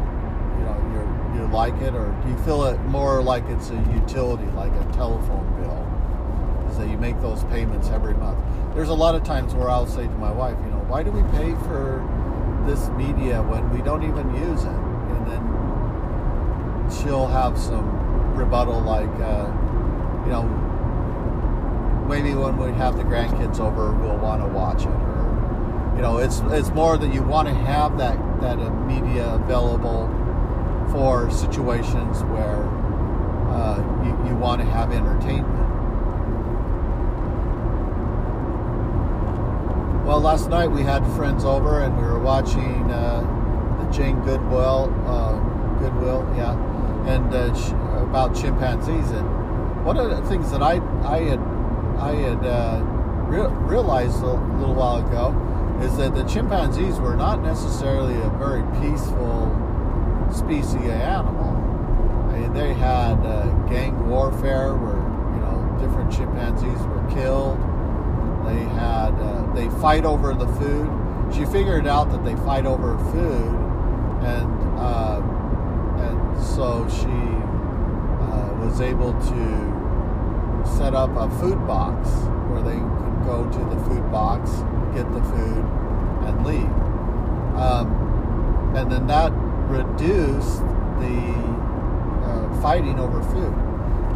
you 0.59 0.65
know 0.65 0.77
you 0.93 1.41
you 1.41 1.47
like 1.53 1.75
it, 1.83 1.95
or 1.95 2.11
do 2.23 2.31
you 2.31 2.39
feel 2.39 2.65
it 2.65 2.79
more 2.87 3.23
like 3.23 3.45
it's 3.49 3.71
a 3.71 3.77
utility, 3.95 4.47
like 4.57 4.73
a 4.73 4.93
telephone 4.93 5.47
bill? 5.61 5.87
is 6.77 6.79
that 6.79 6.91
you 6.91 6.99
make 6.99 7.19
those 7.23 7.43
payments 7.45 7.89
every 7.89 8.15
month. 8.15 8.39
There's 8.75 8.91
a 8.91 8.95
lot 8.95 9.15
of 9.15 9.25
times 9.25 9.55
where 9.55 9.71
I'll 9.71 9.87
say 9.87 10.03
to 10.03 10.19
my 10.19 10.31
wife, 10.31 10.57
you 10.63 10.71
know, 10.71 10.85
why 10.89 11.03
do 11.03 11.11
we 11.11 11.23
pay 11.39 11.53
for 11.65 12.05
this 12.67 12.89
media 12.91 13.41
when 13.43 13.71
we 13.71 13.81
don't 13.83 14.03
even 14.03 14.35
use 14.35 14.63
it? 14.63 14.69
And 14.69 15.27
then 15.27 15.43
she'll 16.91 17.29
have 17.29 17.59
some 17.59 18.37
rebuttal 18.37 18.81
like, 18.83 19.09
uh, 19.21 19.49
you 20.27 20.33
know, 20.33 20.66
maybe 22.07 22.35
when 22.35 22.57
we 22.57 22.73
have 22.73 22.97
the 22.97 23.05
grandkids 23.05 23.61
over, 23.61 23.93
we'll 23.93 24.19
want 24.19 24.43
to 24.43 24.49
watch 24.49 24.83
it, 24.83 24.89
or 24.89 25.93
you 25.97 26.03
know, 26.03 26.19
it's 26.19 26.41
it's 26.47 26.71
more 26.71 26.97
that 26.97 27.13
you 27.13 27.23
want 27.23 27.49
to 27.49 27.55
have 27.55 27.99
that 27.99 28.17
that 28.41 28.59
media 28.87 29.35
available 29.35 30.09
for 30.91 31.31
situations 31.31 32.23
where 32.25 32.65
uh, 33.51 33.79
you, 34.05 34.31
you 34.31 34.37
want 34.37 34.61
to 34.61 34.67
have 34.67 34.93
entertainment. 34.93 35.67
Well, 40.07 40.21
last 40.21 40.49
night 40.49 40.71
we 40.71 40.83
had 40.83 41.05
friends 41.17 41.45
over 41.45 41.81
and 41.81 41.97
we 41.97 42.05
were 42.05 42.21
watching 42.21 42.91
uh, 42.91 43.83
the 43.83 43.91
Jane 43.91 44.21
Goodwill, 44.21 44.95
uh, 45.07 45.37
Goodwill, 45.81 46.25
yeah, 46.37 46.53
and 47.09 47.35
uh, 47.35 48.05
about 48.05 48.37
chimpanzees. 48.37 49.11
And 49.11 49.85
one 49.85 49.97
of 49.97 50.11
the 50.11 50.23
things 50.29 50.51
that 50.53 50.63
I 50.63 50.75
I 51.05 51.21
had 51.21 51.41
I 51.99 52.13
had 52.15 52.45
uh, 52.45 52.81
re- 53.29 53.55
realized 53.69 54.23
a 54.23 54.35
little 54.59 54.75
while 54.75 55.07
ago 55.07 55.35
is 55.83 55.97
that 55.99 56.15
the 56.15 56.25
chimpanzees 56.25 56.99
were 56.99 57.17
not 57.17 57.43
necessarily 57.43 58.15
a 58.15 58.31
very 58.39 58.63
peaceful 58.81 59.53
species 60.33 60.75
of 60.75 60.91
animal. 60.91 61.53
I 62.31 62.39
mean, 62.39 62.53
they 62.53 62.75
had 62.75 63.15
uh, 63.25 63.47
gang 63.69 64.09
warfare 64.09 64.75
where 64.75 64.97
you 65.35 65.41
know 65.41 65.79
different 65.81 66.13
chimpanzees 66.13 66.81
were 66.87 67.07
killed 67.13 67.59
they 68.47 68.63
had 68.63 69.11
uh, 69.11 69.53
they 69.55 69.69
fight 69.81 70.05
over 70.05 70.33
the 70.33 70.47
food. 70.47 70.89
She 71.35 71.45
figured 71.47 71.87
out 71.87 72.11
that 72.13 72.25
they 72.25 72.37
fight 72.37 72.65
over 72.65 72.97
food, 73.11 73.55
and 74.23 74.79
uh, 74.79 75.21
and 75.99 76.43
so 76.45 76.87
she 76.89 77.07
uh, 78.23 78.55
was 78.65 78.81
able 78.81 79.13
to 79.13 79.86
set 80.67 80.95
up 80.95 81.11
a 81.17 81.29
food 81.39 81.67
box 81.67 82.09
where 82.51 82.63
they 82.63 82.79
could 82.79 83.25
go 83.25 83.45
to 83.51 83.59
the 83.75 83.85
food 83.85 84.11
box, 84.11 84.51
get 84.95 85.11
the 85.13 85.23
food, 85.23 85.65
and 86.27 86.47
leave. 86.47 86.71
Um, 87.57 88.73
and 88.77 88.91
then 88.91 89.07
that 89.07 89.33
reduced 89.69 90.61
the 91.01 91.17
uh, 92.25 92.61
fighting 92.61 92.99
over 92.99 93.23
food. 93.23 93.55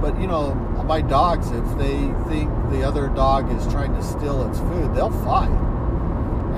But 0.00 0.20
you 0.20 0.26
know, 0.26 0.54
my 0.86 1.00
dogs, 1.00 1.50
if 1.50 1.78
they 1.78 1.96
think 2.28 2.50
the 2.70 2.82
other 2.82 3.08
dog 3.08 3.50
is 3.56 3.66
trying 3.72 3.94
to 3.94 4.02
steal 4.02 4.48
its 4.48 4.58
food, 4.58 4.94
they'll 4.94 5.10
fight. 5.24 5.50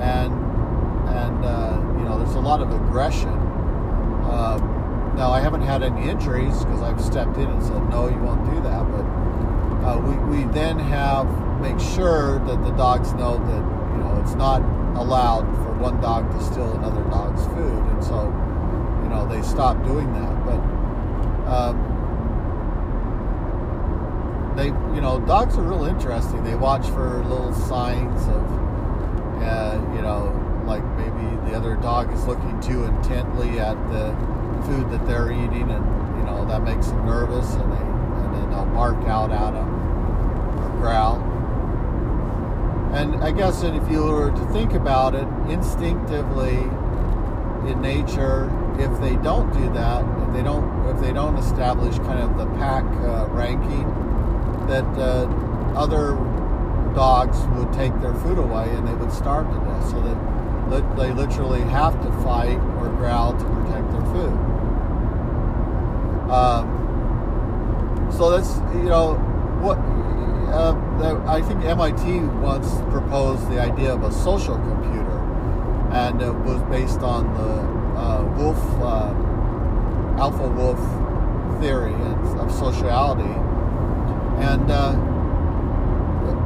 And 0.01 0.33
and 1.09 1.45
uh, 1.45 1.77
you 1.97 2.05
know, 2.05 2.17
there's 2.17 2.35
a 2.35 2.39
lot 2.39 2.61
of 2.61 2.71
aggression. 2.71 3.29
Um, 3.29 5.13
now, 5.15 5.31
I 5.31 5.41
haven't 5.41 5.61
had 5.61 5.83
any 5.83 6.09
injuries 6.09 6.57
because 6.65 6.81
I've 6.81 6.99
stepped 6.99 7.37
in 7.37 7.47
and 7.47 7.61
said, 7.61 7.87
no, 7.89 8.09
you 8.09 8.17
won't 8.17 8.43
do 8.49 8.59
that. 8.61 8.81
But 8.89 9.05
uh, 9.83 9.99
we, 9.99 10.37
we 10.37 10.43
then 10.53 10.79
have 10.79 11.27
make 11.59 11.79
sure 11.79 12.39
that 12.45 12.63
the 12.63 12.71
dogs 12.71 13.13
know 13.13 13.37
that 13.37 13.63
you 13.91 14.03
know 14.03 14.21
it's 14.21 14.35
not 14.35 14.61
allowed 14.97 15.45
for 15.63 15.73
one 15.79 15.99
dog 16.01 16.29
to 16.31 16.43
steal 16.43 16.71
another 16.73 17.03
dog's 17.09 17.45
food, 17.47 17.83
and 17.91 18.03
so 18.03 18.23
you 19.03 19.09
know 19.09 19.27
they 19.27 19.41
stop 19.41 19.81
doing 19.85 20.11
that. 20.13 20.45
But 20.45 20.59
um, 21.51 21.75
they, 24.55 24.67
you 24.67 25.01
know, 25.01 25.19
dogs 25.19 25.57
are 25.57 25.63
real 25.63 25.85
interesting. 25.85 26.43
They 26.43 26.55
watch 26.55 26.85
for 26.89 27.23
little 27.25 27.53
signs 27.53 28.21
of, 28.27 28.43
uh, 29.41 29.81
you 29.95 30.01
know, 30.01 30.31
like 30.65 30.85
maybe 30.95 31.49
the 31.49 31.57
other 31.57 31.75
dog 31.75 32.13
is 32.13 32.23
looking 32.25 32.59
too 32.61 32.83
intently 32.83 33.59
at 33.59 33.75
the 33.91 34.15
food 34.65 34.89
that 34.91 35.05
they're 35.07 35.31
eating, 35.31 35.71
and 35.71 35.85
you 36.17 36.23
know 36.23 36.45
that 36.47 36.63
makes 36.63 36.87
them 36.87 37.05
nervous, 37.05 37.53
and 37.55 37.71
they 37.71 37.83
and 38.23 38.35
then 38.35 38.49
they'll 38.51 38.65
bark 38.67 39.01
out 39.07 39.31
at 39.31 39.51
them 39.51 39.72
growl. 40.83 41.15
And 42.93 43.23
I 43.23 43.31
guess 43.31 43.63
if 43.63 43.89
you 43.89 44.03
were 44.03 44.31
to 44.31 44.45
think 44.51 44.73
about 44.73 45.15
it, 45.15 45.27
instinctively 45.49 46.59
in 47.69 47.81
nature, 47.81 48.51
if 48.77 48.91
they 48.99 49.15
don't 49.23 49.51
do 49.53 49.71
that, 49.73 50.03
if 50.27 50.33
they 50.33 50.43
don't, 50.43 50.67
if 50.89 50.99
they 50.99 51.13
don't 51.13 51.37
establish 51.37 51.97
kind 51.99 52.19
of 52.19 52.37
the 52.37 52.45
pack 52.57 52.83
uh, 52.83 53.27
ranking, 53.29 53.87
that 54.67 54.85
uh, 54.99 55.25
other 55.75 56.15
dogs 56.93 57.39
would 57.55 57.71
take 57.71 57.93
their 58.01 58.13
food 58.15 58.37
away 58.37 58.69
and 58.69 58.85
they 58.85 58.93
would 58.95 59.11
starve 59.11 59.47
to 59.47 59.59
death. 59.65 59.89
So 59.89 60.01
that 60.01 60.97
they 60.97 61.13
literally 61.13 61.61
have 61.61 61.93
to 62.03 62.11
fight 62.23 62.59
or 62.79 62.89
growl 62.97 63.31
to 63.31 63.45
protect 63.45 63.89
their 63.91 64.05
food. 64.13 64.33
Um, 66.29 68.09
so 68.11 68.29
that's 68.31 68.55
you 68.75 68.89
know 68.89 69.15
what 69.61 69.77
uh, 70.53 71.23
I 71.27 71.41
think 71.41 71.63
MIT 71.63 72.19
once 72.41 72.69
proposed 72.91 73.49
the 73.49 73.59
idea 73.59 73.93
of 73.93 74.03
a 74.03 74.11
social 74.11 74.55
computer, 74.55 75.19
and 75.91 76.21
it 76.21 76.33
was 76.33 76.61
based 76.69 76.99
on 76.99 77.33
the 77.33 77.99
uh, 77.99 78.23
Wolf 78.37 78.59
uh, 78.81 80.21
Alpha 80.21 80.47
Wolf 80.47 80.79
theory 81.61 81.93
of 82.39 82.51
sociality 82.51 83.33
and 84.39 84.71
uh, 84.71 84.93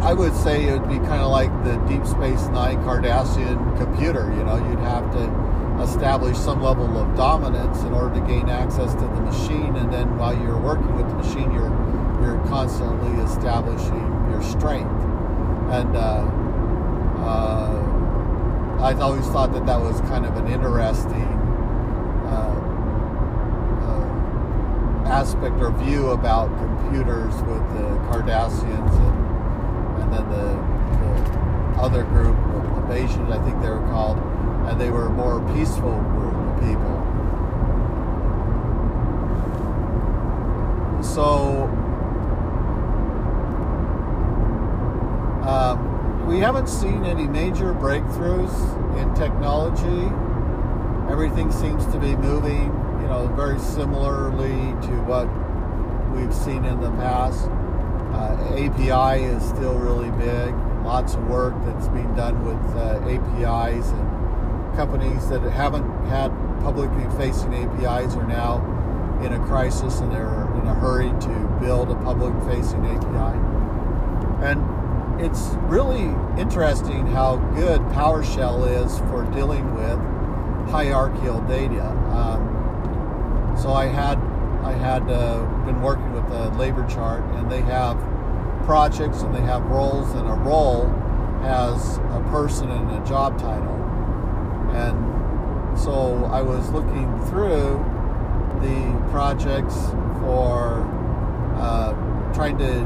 I 0.02 0.13
would 0.13 0.36
say 0.36 0.65
it 0.65 0.80
would 0.80 0.89
be 0.89 1.00
kind 1.08 1.22
of 1.22 1.32
like 1.32 1.52
the 1.63 1.78
Deep 1.88 2.06
Space 2.06 2.48
Nine 2.50 2.78
Cardassian 2.84 3.78
computer. 3.78 4.32
You 4.36 4.43
know, 4.43 4.58
you'd 4.70 4.80
have 4.80 5.12
to 5.13 5.82
establish 5.82 6.38
some 6.38 6.62
level 6.62 6.98
of 6.98 7.15
dominance 7.15 7.82
in 7.82 7.93
order 7.93 8.20
to 8.20 8.28
gain 8.28 8.50
access 8.50 8.93
to 8.93 9.02
the 9.02 9.22
machine, 9.22 9.76
and 9.76 9.91
then 9.91 10.17
while 10.17 10.38
you're 10.38 10.60
working 10.60 10.96
with 10.96 11.08
the 11.08 11.15
machine, 11.15 11.52
you're 11.52 11.72
you're 12.21 12.39
constantly 12.47 13.23
establishing 13.23 14.30
your 14.32 14.41
strength. 14.41 14.91
And 15.69 15.95
uh, 15.95 16.23
uh, 17.19 18.77
I 18.82 18.93
always 18.99 19.25
thought 19.27 19.53
that 19.53 19.65
that 19.65 19.80
was 19.80 19.99
kind 20.01 20.25
of 20.25 20.36
an 20.38 20.47
interesting 20.47 21.27
uh, 22.27 22.56
uh 23.84 25.10
aspect 25.10 25.56
or 25.62 25.71
view 25.71 26.12
about 26.12 26.47
computers 26.58 27.34
with 27.43 27.63
the 27.75 27.88
Cardassians 28.10 28.93
and, 29.08 29.17
and 30.01 30.13
then 30.13 30.30
the, 30.30 30.56
the 30.99 31.82
other 31.82 32.03
group, 32.03 32.38
of 32.38 32.91
Asians, 32.91 33.30
I 33.30 33.43
think 33.43 33.62
they 33.62 33.69
were 33.69 33.86
called, 33.89 34.17
and 34.67 34.80
they 34.80 34.89
were 34.89 35.08
a 35.08 35.12
more 35.12 35.41
peaceful 35.53 35.99
group 36.01 36.34
of 36.34 36.60
people. 36.62 37.03
So 41.03 41.67
Um, 45.47 46.27
we 46.38 46.43
haven't 46.43 46.69
seen 46.69 47.04
any 47.04 47.26
major 47.28 47.73
breakthroughs 47.73 48.54
in 49.02 49.12
technology. 49.15 50.06
Everything 51.12 51.52
seems 51.52 51.84
to 51.88 51.97
be 51.97 52.15
moving, 52.15 52.65
you 53.02 53.08
know, 53.08 53.26
very 53.36 53.58
similarly 53.58 54.69
to 54.86 54.93
what 55.10 55.26
we've 56.13 56.32
seen 56.32 56.63
in 56.63 56.80
the 56.80 56.91
past. 56.91 57.50
Uh, 58.13 58.54
API 58.54 59.23
is 59.23 59.43
still 59.50 59.80
really 59.80 60.12
big. 60.12 60.54
Lots 60.86 61.15
of 61.15 61.28
work 61.28 61.56
that's 61.65 61.88
being 61.88 62.13
done 62.13 62.45
with 62.45 62.63
uh, 62.78 63.00
APIs 63.10 63.88
and 63.89 64.76
companies 64.76 65.28
that 65.30 65.41
haven't 65.41 65.89
had 66.06 66.30
publicly 66.62 67.10
facing 67.17 67.52
APIs 67.56 68.13
are 68.13 68.28
now 68.28 68.62
in 69.26 69.34
a 69.34 69.39
crisis 69.47 70.02
and 70.02 70.12
they're 70.12 70.45
in 70.62 70.67
a 70.67 70.76
hurry 70.76 71.10
to 71.19 71.58
build 71.60 71.89
a 71.89 71.95
public 71.95 72.32
facing 72.43 72.86
API. 72.86 73.39
And 74.45 74.76
it's 75.19 75.49
really 75.63 76.13
interesting 76.39 77.08
how 77.08 77.38
good 77.56 77.82
PowerShell 77.93 78.86
is 78.86 78.99
for 79.10 79.23
dealing 79.34 79.73
with 79.73 79.97
hierarchical 80.69 81.41
data. 81.41 81.89
Um, 82.12 83.56
so 83.60 83.73
I 83.73 83.86
had 83.86 84.19
I 84.63 84.73
had 84.73 85.10
uh, 85.10 85.43
been 85.65 85.82
working 85.82 86.12
with 86.13 86.27
the 86.30 86.49
labor 86.51 86.86
chart, 86.88 87.23
and 87.36 87.51
they 87.51 87.62
have 87.62 87.97
projects 88.65 89.21
and 89.21 89.34
they 89.34 89.41
have 89.41 89.63
roles, 89.63 90.13
and 90.13 90.27
a 90.27 90.34
role 90.34 90.86
has 91.41 91.97
a 91.97 92.23
person 92.30 92.69
and 92.69 92.91
a 92.91 93.08
job 93.08 93.39
title. 93.39 93.73
And 94.73 95.80
so 95.80 96.25
I 96.25 96.41
was 96.41 96.69
looking 96.69 97.08
through 97.27 97.84
the 98.62 99.10
projects 99.10 99.75
for 100.19 100.84
uh, 101.58 101.93
trying 102.34 102.58
to 102.58 102.86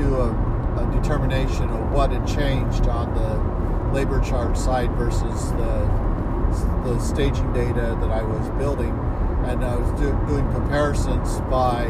do 0.00 0.14
a 0.16 0.47
a 0.80 1.00
determination 1.00 1.68
of 1.70 1.92
what 1.92 2.10
had 2.10 2.26
changed 2.26 2.86
on 2.86 3.14
the 3.14 3.92
labor 3.92 4.20
chart 4.20 4.56
side 4.56 4.90
versus 4.92 5.50
the 5.52 6.08
the 6.84 6.98
staging 7.00 7.52
data 7.52 7.96
that 8.00 8.10
I 8.10 8.22
was 8.22 8.48
building, 8.58 8.90
and 9.44 9.62
I 9.64 9.76
was 9.76 9.90
do, 10.00 10.10
doing 10.26 10.50
comparisons 10.52 11.40
by 11.42 11.86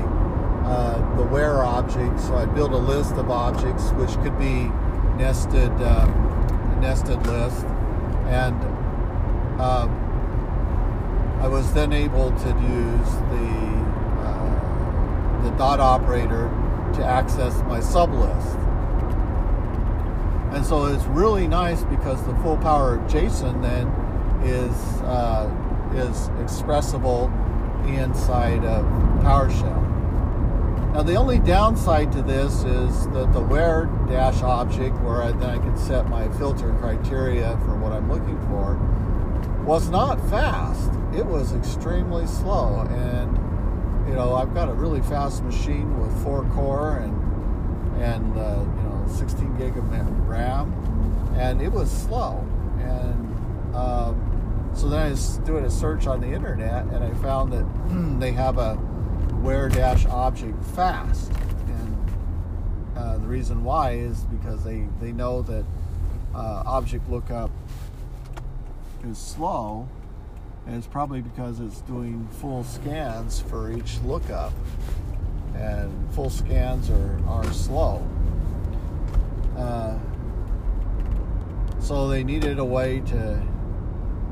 uh, 0.64 1.16
the 1.16 1.22
where 1.24 1.62
objects. 1.64 2.26
So 2.26 2.34
I 2.34 2.46
built 2.46 2.72
a 2.72 2.76
list 2.76 3.12
of 3.12 3.30
objects, 3.30 3.90
which 3.92 4.10
could 4.22 4.38
be 4.38 4.70
nested 5.16 5.70
um, 5.82 6.10
nested 6.80 7.24
list, 7.26 7.64
and 8.26 8.56
uh, 9.60 9.88
I 11.40 11.48
was 11.48 11.72
then 11.72 11.92
able 11.92 12.30
to 12.30 12.48
use 12.48 13.10
the 13.32 13.48
uh, 14.26 15.42
the 15.44 15.50
dot 15.56 15.78
operator 15.78 16.50
to 16.94 17.04
access 17.04 17.54
my 17.62 17.78
sublist. 17.78 18.57
And 20.52 20.64
so 20.64 20.86
it's 20.86 21.04
really 21.04 21.46
nice 21.46 21.84
because 21.84 22.24
the 22.26 22.34
full 22.36 22.56
power 22.56 22.94
of 22.94 23.02
JSON 23.10 23.60
then 23.62 23.86
is 24.44 24.74
uh, 25.02 25.50
is 25.94 26.28
expressible 26.40 27.30
inside 27.86 28.64
of 28.64 28.84
PowerShell. 29.22 29.88
Now 30.94 31.02
the 31.02 31.16
only 31.16 31.38
downside 31.38 32.12
to 32.12 32.22
this 32.22 32.64
is 32.64 33.08
that 33.10 33.32
the 33.32 33.40
where 33.40 33.86
dash 34.08 34.42
object, 34.42 34.98
where 35.02 35.22
I, 35.22 35.32
then 35.32 35.50
I 35.50 35.58
can 35.58 35.76
set 35.76 36.08
my 36.08 36.28
filter 36.38 36.72
criteria 36.80 37.58
for 37.64 37.76
what 37.76 37.92
I'm 37.92 38.10
looking 38.10 38.40
for, 38.48 38.76
was 39.64 39.90
not 39.90 40.18
fast. 40.30 40.90
It 41.14 41.26
was 41.26 41.54
extremely 41.54 42.26
slow, 42.26 42.86
and 42.88 43.36
you 44.08 44.14
know 44.14 44.34
I've 44.34 44.54
got 44.54 44.70
a 44.70 44.72
really 44.72 45.02
fast 45.02 45.44
machine 45.44 46.00
with 46.00 46.22
four 46.22 46.44
core 46.54 46.96
and 46.96 47.14
and 48.02 48.38
uh, 48.38 48.64
you 48.76 48.82
know 48.82 48.87
16 49.08 49.56
gig 49.56 49.76
of 49.76 50.28
RAM, 50.28 50.72
and 51.36 51.60
it 51.60 51.70
was 51.72 51.90
slow. 51.90 52.46
And 52.78 53.74
um, 53.74 54.72
so 54.74 54.88
then 54.88 55.06
I 55.06 55.10
was 55.10 55.38
doing 55.38 55.64
a 55.64 55.70
search 55.70 56.06
on 56.06 56.20
the 56.20 56.28
internet, 56.28 56.84
and 56.84 57.02
I 57.02 57.12
found 57.22 57.52
that 57.52 58.20
they 58.20 58.32
have 58.32 58.58
a 58.58 58.76
where 59.42 59.68
dash 59.68 60.06
object 60.06 60.62
fast. 60.64 61.30
And 61.66 62.10
uh, 62.96 63.18
the 63.18 63.26
reason 63.26 63.64
why 63.64 63.92
is 63.92 64.24
because 64.24 64.64
they, 64.64 64.86
they 65.00 65.12
know 65.12 65.42
that 65.42 65.64
uh, 66.34 66.62
object 66.66 67.08
lookup 67.08 67.50
is 69.04 69.18
slow, 69.18 69.88
and 70.66 70.76
it's 70.76 70.86
probably 70.86 71.20
because 71.20 71.60
it's 71.60 71.80
doing 71.82 72.28
full 72.40 72.64
scans 72.64 73.40
for 73.40 73.72
each 73.72 73.98
lookup. 74.04 74.52
And 75.54 76.12
full 76.14 76.30
scans 76.30 76.90
are, 76.90 77.20
are 77.26 77.52
slow. 77.52 78.06
Uh, 79.58 79.98
so 81.80 82.08
they 82.08 82.22
needed 82.22 82.58
a 82.58 82.64
way 82.64 83.00
to 83.00 83.42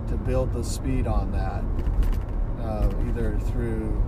to 0.08 0.16
build 0.16 0.52
the 0.52 0.62
speed 0.62 1.08
on 1.08 1.32
that, 1.32 1.64
uh, 2.64 2.88
either 3.08 3.36
through 3.46 4.00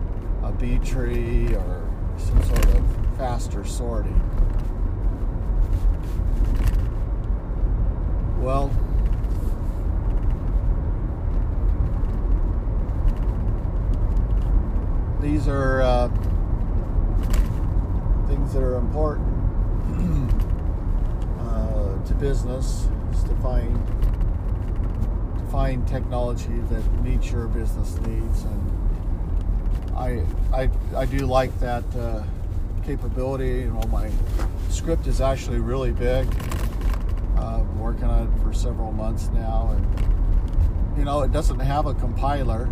a 0.45 0.53
B 0.53 0.79
tree 0.79 1.53
or 1.57 1.91
some 2.17 2.41
sort 2.45 2.67
of 2.67 3.17
faster 3.17 3.65
sorting. 3.65 4.15
Well, 8.41 8.71
these 15.21 15.49
are 15.49 15.83
uh, 15.83 16.09
things 18.29 18.53
that 18.53 18.63
are 18.63 18.77
important. 18.77 19.27
to 22.09 22.15
business 22.15 22.89
is 23.13 23.23
to 23.25 23.35
find 23.43 23.87
to 25.39 25.45
find 25.53 25.87
technology 25.87 26.59
that 26.71 26.83
meets 27.03 27.31
your 27.31 27.47
business 27.49 27.99
needs, 27.99 28.45
and 28.45 29.95
I 29.95 30.25
I, 30.53 30.71
I 30.97 31.05
do 31.05 31.27
like 31.27 31.59
that 31.61 31.85
uh, 31.95 32.23
capability. 32.85 33.61
You 33.61 33.73
know, 33.73 33.87
my 33.89 34.11
script 34.71 35.07
is 35.07 35.21
actually 35.21 35.61
really 35.61 35.93
big. 35.93 36.27
Uh, 37.37 37.63
working 37.77 38.05
on 38.05 38.27
it 38.27 38.43
for 38.43 38.55
several 38.55 38.91
months 38.91 39.29
now, 39.29 39.77
and 39.77 40.99
you 40.99 41.05
know, 41.05 41.21
it 41.21 41.31
doesn't 41.31 41.61
have 41.61 41.85
a 41.87 41.95
compiler, 41.95 42.65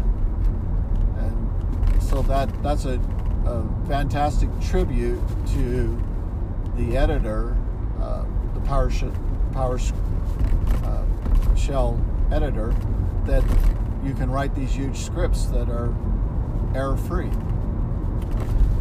and 1.18 2.02
so 2.02 2.22
that 2.22 2.50
that's 2.62 2.86
a, 2.86 2.98
a 3.44 3.86
fantastic 3.86 4.48
tribute 4.62 5.20
to 5.48 6.02
the 6.76 6.96
editor, 6.96 7.54
uh, 8.00 8.24
the 8.54 8.60
PowerShell 8.60 9.14
Power 9.56 9.80
uh, 10.84 11.02
editor 12.30 12.74
that 13.24 13.42
you 14.04 14.12
can 14.12 14.30
write 14.30 14.54
these 14.54 14.74
huge 14.74 14.98
scripts 14.98 15.46
that 15.46 15.70
are 15.70 15.94
error 16.74 16.98
free. 16.98 17.30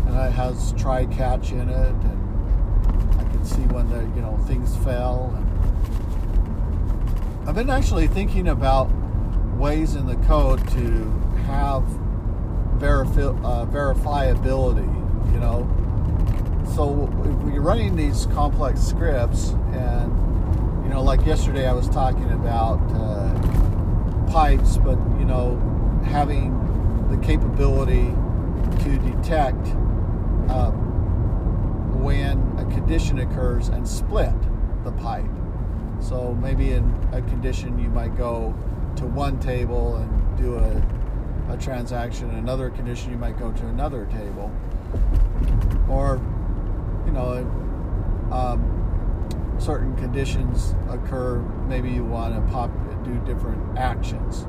And 0.08 0.10
it 0.10 0.34
has 0.34 0.74
try 0.74 1.06
catch 1.06 1.52
in 1.52 1.70
it, 1.70 1.94
and 1.94 3.20
I 3.22 3.24
can 3.32 3.46
see 3.46 3.62
when 3.62 3.88
the 3.88 4.02
you 4.18 4.22
know 4.22 4.38
things 4.48 4.76
fell. 4.84 5.34
And 5.38 5.48
I've 7.48 7.56
been 7.56 7.70
actually 7.70 8.08
thinking 8.08 8.50
about 8.50 8.92
ways 9.56 9.96
in 9.96 10.06
the 10.06 10.18
code 10.28 10.60
to 10.72 11.10
have 11.46 11.84
verifi- 12.80 13.42
uh, 13.46 13.66
verifiability. 13.68 14.94
You 15.34 15.40
know, 15.40 15.66
so 16.76 17.10
if 17.24 17.54
you're 17.54 17.64
running 17.64 17.96
these 17.96 18.26
complex 18.26 18.82
scripts 18.82 19.52
and 19.72 20.25
you 20.86 20.91
know, 20.93 21.02
like 21.02 21.26
yesterday 21.26 21.67
I 21.67 21.74
was 21.74 21.89
talking 21.89 22.32
about 22.32 22.80
uh, 22.93 24.32
pipes, 24.32 24.78
but 24.78 24.98
you 25.19 25.26
know, 25.26 25.58
having 26.06 26.54
the 27.10 27.17
capability 27.26 28.13
to 28.84 29.00
detect 29.00 29.67
uh, 30.48 30.71
when 32.00 32.38
a 32.60 32.65
condition 32.65 33.19
occurs 33.19 33.69
and 33.69 33.88
split. 33.88 34.34
the 34.86 34.91
pipe. 34.91 35.26
So 36.00 36.36
maybe 36.36 36.71
in 36.71 36.93
a 37.12 37.21
condition 37.24 37.80
you 37.80 37.89
might 37.89 38.15
go 38.15 38.54
to 38.98 39.06
one 39.08 39.39
table 39.39 39.95
and 39.98 40.38
do 40.38 40.56
a, 40.56 41.54
a 41.54 41.58
transaction. 41.58 42.30
In 42.30 42.36
another 42.38 42.69
condition 42.69 43.12
you 43.12 43.17
might 43.17 43.38
go 43.38 43.52
to 43.52 43.67
another 43.67 44.06
table. 44.06 44.52
Or, 45.89 46.21
you 47.06 47.12
know, 47.12 47.38
um, 48.32 48.75
certain 49.58 49.96
conditions 49.96 50.76
occur. 50.89 51.39
Maybe 51.68 51.89
you 51.89 52.04
want 52.04 52.36
to 52.36 52.52
pop 52.52 52.70
do 53.04 53.13
different 53.26 53.78
actions. 53.78 54.46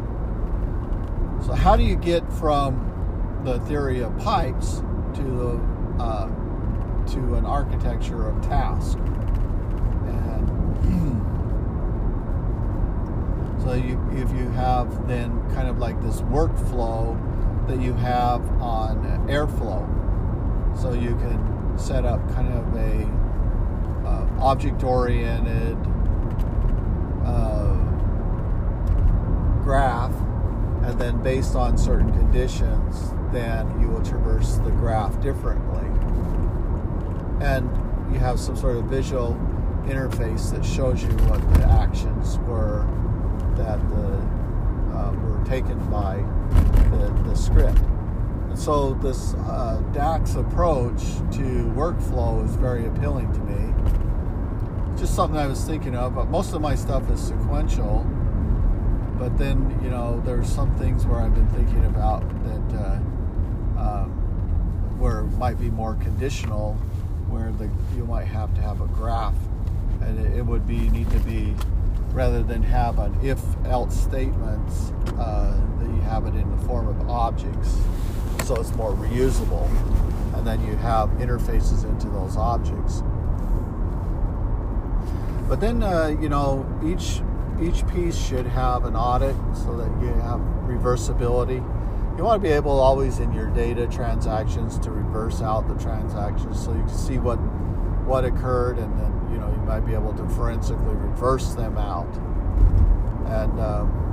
So 1.44 1.52
how 1.52 1.76
do 1.76 1.82
you 1.82 1.96
get 1.96 2.30
from 2.32 3.42
the 3.44 3.60
theory 3.60 4.02
of 4.02 4.16
pipes 4.18 4.82
to 5.14 5.22
the 5.22 6.02
uh, 6.02 6.26
to 7.06 7.34
an 7.34 7.46
architecture 7.46 8.28
of 8.28 8.42
task? 8.42 8.98
So 13.66 13.72
you, 13.72 14.00
if 14.12 14.30
you 14.30 14.48
have 14.50 15.08
then 15.08 15.42
kind 15.50 15.66
of 15.66 15.78
like 15.78 16.00
this 16.00 16.20
workflow 16.20 17.18
that 17.66 17.80
you 17.80 17.94
have 17.94 18.48
on 18.62 19.04
Airflow, 19.26 19.82
so 20.80 20.92
you 20.92 21.16
can 21.16 21.76
set 21.76 22.04
up 22.04 22.20
kind 22.32 22.52
of 22.52 22.64
a 22.76 23.25
uh, 24.38 24.44
object-oriented 24.44 25.76
uh, 27.24 27.74
graph, 29.62 30.14
and 30.84 30.98
then 31.00 31.22
based 31.22 31.56
on 31.56 31.76
certain 31.76 32.12
conditions, 32.12 33.12
then 33.32 33.80
you 33.80 33.88
will 33.88 34.02
traverse 34.02 34.56
the 34.56 34.70
graph 34.70 35.20
differently, 35.20 35.86
and 37.44 37.68
you 38.12 38.18
have 38.18 38.38
some 38.38 38.56
sort 38.56 38.76
of 38.76 38.84
visual 38.84 39.34
interface 39.86 40.50
that 40.52 40.64
shows 40.64 41.02
you 41.02 41.08
what 41.28 41.40
the 41.54 41.64
actions 41.64 42.38
were 42.40 42.86
that 43.56 43.78
the, 43.88 44.96
uh, 44.96 45.12
were 45.12 45.44
taken 45.44 45.78
by 45.90 46.16
the, 46.90 47.22
the 47.28 47.34
script. 47.34 47.80
And 48.48 48.58
so 48.58 48.94
this 48.94 49.34
uh, 49.34 49.82
DAGs 49.92 50.36
approach 50.36 51.00
to 51.36 51.72
workflow 51.74 52.44
is 52.44 52.54
very 52.56 52.86
appealing 52.86 53.32
to 53.32 53.40
me. 53.40 53.75
Just 54.98 55.14
something 55.14 55.38
I 55.38 55.46
was 55.46 55.62
thinking 55.64 55.94
of, 55.94 56.14
but 56.14 56.28
most 56.28 56.54
of 56.54 56.60
my 56.60 56.74
stuff 56.74 57.10
is 57.10 57.20
sequential. 57.20 58.06
But 59.18 59.36
then, 59.36 59.78
you 59.82 59.90
know, 59.90 60.22
there's 60.24 60.48
some 60.48 60.74
things 60.76 61.04
where 61.06 61.20
I've 61.20 61.34
been 61.34 61.48
thinking 61.48 61.84
about 61.86 62.22
that 62.44 62.78
uh, 62.78 62.98
um, 63.78 64.98
where 64.98 65.20
it 65.20 65.32
might 65.38 65.58
be 65.58 65.70
more 65.70 65.94
conditional, 65.96 66.74
where 67.28 67.52
the, 67.52 67.70
you 67.96 68.04
might 68.04 68.26
have 68.26 68.54
to 68.54 68.60
have 68.60 68.80
a 68.80 68.86
graph, 68.86 69.34
and 70.00 70.18
it, 70.18 70.38
it 70.38 70.42
would 70.46 70.66
be 70.66 70.88
need 70.90 71.10
to 71.10 71.18
be 71.20 71.54
rather 72.12 72.42
than 72.42 72.62
have 72.62 72.98
an 72.98 73.14
if 73.22 73.40
else 73.66 73.94
statements 73.94 74.92
uh, 75.18 75.60
that 75.78 75.86
you 75.86 76.00
have 76.02 76.24
it 76.26 76.34
in 76.34 76.50
the 76.56 76.62
form 76.66 76.88
of 76.88 77.10
objects 77.10 77.78
so 78.46 78.54
it's 78.56 78.72
more 78.76 78.92
reusable. 78.92 79.68
And 80.34 80.46
then 80.46 80.64
you 80.64 80.76
have 80.76 81.08
interfaces 81.18 81.84
into 81.84 82.08
those 82.08 82.36
objects 82.36 83.02
but 85.48 85.60
then 85.60 85.82
uh, 85.82 86.08
you 86.20 86.28
know 86.28 86.66
each 86.84 87.22
each 87.60 87.86
piece 87.88 88.16
should 88.16 88.46
have 88.46 88.84
an 88.84 88.96
audit 88.96 89.34
so 89.54 89.76
that 89.76 89.90
you 90.02 90.12
have 90.20 90.40
reversibility. 90.66 91.64
You 92.16 92.24
want 92.24 92.42
to 92.42 92.48
be 92.48 92.54
able 92.54 92.78
always 92.78 93.18
in 93.18 93.32
your 93.32 93.48
data 93.48 93.86
transactions 93.86 94.78
to 94.80 94.90
reverse 94.90 95.42
out 95.42 95.68
the 95.68 95.74
transactions 95.74 96.62
so 96.64 96.72
you 96.72 96.80
can 96.80 96.88
see 96.88 97.18
what 97.18 97.36
what 98.06 98.24
occurred 98.24 98.78
and 98.78 98.98
then 98.98 99.28
you 99.32 99.38
know 99.38 99.50
you 99.50 99.62
might 99.62 99.80
be 99.80 99.94
able 99.94 100.14
to 100.14 100.28
forensically 100.30 100.94
reverse 100.94 101.54
them 101.54 101.76
out. 101.78 102.12
And 103.26 103.60
um, 103.60 104.06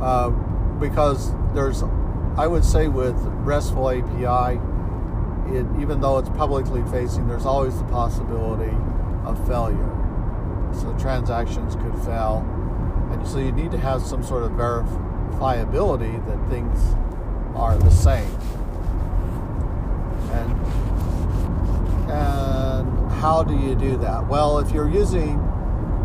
uh, 0.00 0.30
because 0.78 1.32
there's 1.54 1.82
i 2.36 2.46
would 2.46 2.64
say 2.64 2.88
with 2.88 3.16
restful 3.44 3.88
api 3.88 4.60
it, 5.48 5.66
even 5.80 6.00
though 6.00 6.18
it's 6.18 6.28
publicly 6.30 6.82
facing 6.90 7.26
there's 7.28 7.46
always 7.46 7.78
the 7.78 7.84
possibility 7.84 8.76
of 9.26 9.38
failure 9.46 9.92
so 10.72 10.94
transactions 10.98 11.76
could 11.76 11.94
fail 12.04 12.44
and 13.12 13.26
so 13.26 13.38
you 13.38 13.52
need 13.52 13.70
to 13.70 13.78
have 13.78 14.02
some 14.02 14.22
sort 14.22 14.42
of 14.42 14.50
verifiability 14.52 16.24
that 16.26 16.50
things 16.50 16.78
are 17.54 17.76
the 17.78 17.90
same 17.90 18.30
and 20.32 20.96
and 22.10 22.66
how 23.12 23.42
do 23.42 23.56
you 23.56 23.74
do 23.74 23.96
that? 23.98 24.28
Well, 24.28 24.58
if 24.58 24.70
you're 24.70 24.88
using 24.88 25.40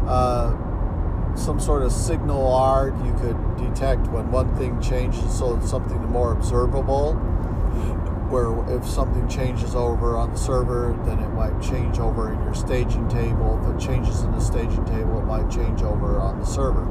uh, 0.08 1.36
some 1.36 1.60
sort 1.60 1.84
of 1.84 1.92
SignalR, 1.92 2.92
you 3.06 3.14
could 3.20 3.38
detect 3.58 4.08
when 4.08 4.32
one 4.32 4.56
thing 4.58 4.82
changes 4.82 5.38
so 5.38 5.56
it's 5.56 5.70
something 5.70 6.02
more 6.10 6.32
observable. 6.32 7.14
Where 8.32 8.78
if 8.78 8.88
something 8.88 9.28
changes 9.28 9.76
over 9.76 10.16
on 10.16 10.32
the 10.32 10.38
server, 10.38 10.98
then 11.06 11.20
it 11.20 11.30
might 11.34 11.62
change 11.62 12.00
over 12.00 12.32
in 12.32 12.42
your 12.44 12.54
staging 12.54 13.10
table. 13.10 13.60
If 13.62 13.76
it 13.76 13.86
changes 13.86 14.22
in 14.22 14.32
the 14.32 14.40
staging 14.40 14.86
table, 14.86 15.20
it 15.20 15.26
might 15.26 15.52
change 15.52 15.82
over 15.82 16.18
on 16.18 16.40
the 16.40 16.46
server. 16.46 16.88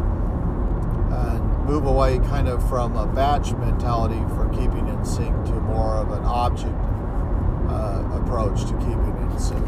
And 1.11 1.65
move 1.65 1.87
away 1.87 2.19
kind 2.19 2.47
of 2.47 2.67
from 2.69 2.95
a 2.97 3.07
batch 3.07 3.53
mentality 3.53 4.21
for 4.35 4.51
keeping 4.51 4.87
in 4.87 5.05
sync 5.05 5.35
to 5.47 5.53
more 5.53 5.97
of 5.97 6.13
an 6.13 6.25
object 6.25 6.77
uh, 7.69 8.21
approach 8.23 8.61
to 8.67 8.75
keeping 8.79 9.17
in 9.33 9.39
sync. 9.39 9.65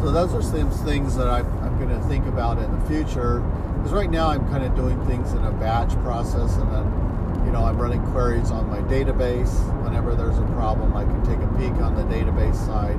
So 0.00 0.10
those 0.10 0.34
are 0.34 0.42
some 0.42 0.68
things 0.84 1.14
that 1.14 1.28
I'm, 1.28 1.46
I'm 1.62 1.78
going 1.78 1.96
to 1.96 2.04
think 2.08 2.26
about 2.26 2.58
in 2.58 2.72
the 2.76 2.84
future. 2.86 3.38
Because 3.38 3.92
right 3.92 4.10
now 4.10 4.28
I'm 4.28 4.48
kind 4.48 4.64
of 4.64 4.74
doing 4.74 5.00
things 5.06 5.32
in 5.32 5.44
a 5.44 5.52
batch 5.52 5.94
process, 6.02 6.56
and 6.56 6.72
then 6.72 7.01
know 7.52 7.64
I'm 7.64 7.78
running 7.78 8.02
queries 8.12 8.50
on 8.50 8.68
my 8.68 8.78
database. 8.90 9.52
Whenever 9.84 10.14
there's 10.14 10.38
a 10.38 10.46
problem, 10.56 10.96
I 10.96 11.04
can 11.04 11.22
take 11.22 11.38
a 11.38 11.48
peek 11.58 11.80
on 11.82 11.94
the 11.94 12.02
database 12.02 12.56
side, 12.66 12.98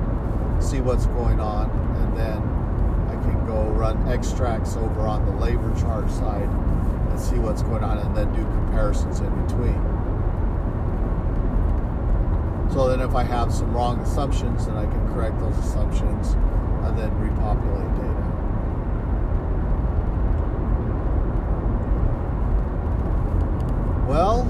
see 0.62 0.80
what's 0.80 1.06
going 1.06 1.40
on, 1.40 1.68
and 1.70 2.16
then 2.16 2.38
I 3.08 3.20
can 3.24 3.44
go 3.46 3.64
run 3.70 4.08
extracts 4.08 4.76
over 4.76 5.00
on 5.00 5.26
the 5.26 5.32
labor 5.32 5.74
chart 5.80 6.08
side 6.08 6.48
and 6.48 7.20
see 7.20 7.36
what's 7.36 7.62
going 7.62 7.82
on, 7.82 7.98
and 7.98 8.16
then 8.16 8.32
do 8.32 8.42
comparisons 8.42 9.18
in 9.20 9.46
between. 9.46 9.80
So 12.72 12.88
then 12.88 13.00
if 13.00 13.14
I 13.14 13.24
have 13.24 13.52
some 13.52 13.72
wrong 13.74 13.98
assumptions, 14.00 14.66
then 14.66 14.76
I 14.76 14.86
can 14.86 15.12
correct 15.12 15.38
those 15.40 15.58
assumptions 15.58 16.32
and 16.32 16.98
then 16.98 17.12
repopulate 17.18 17.94
data. 17.96 18.23
Well, 24.06 24.44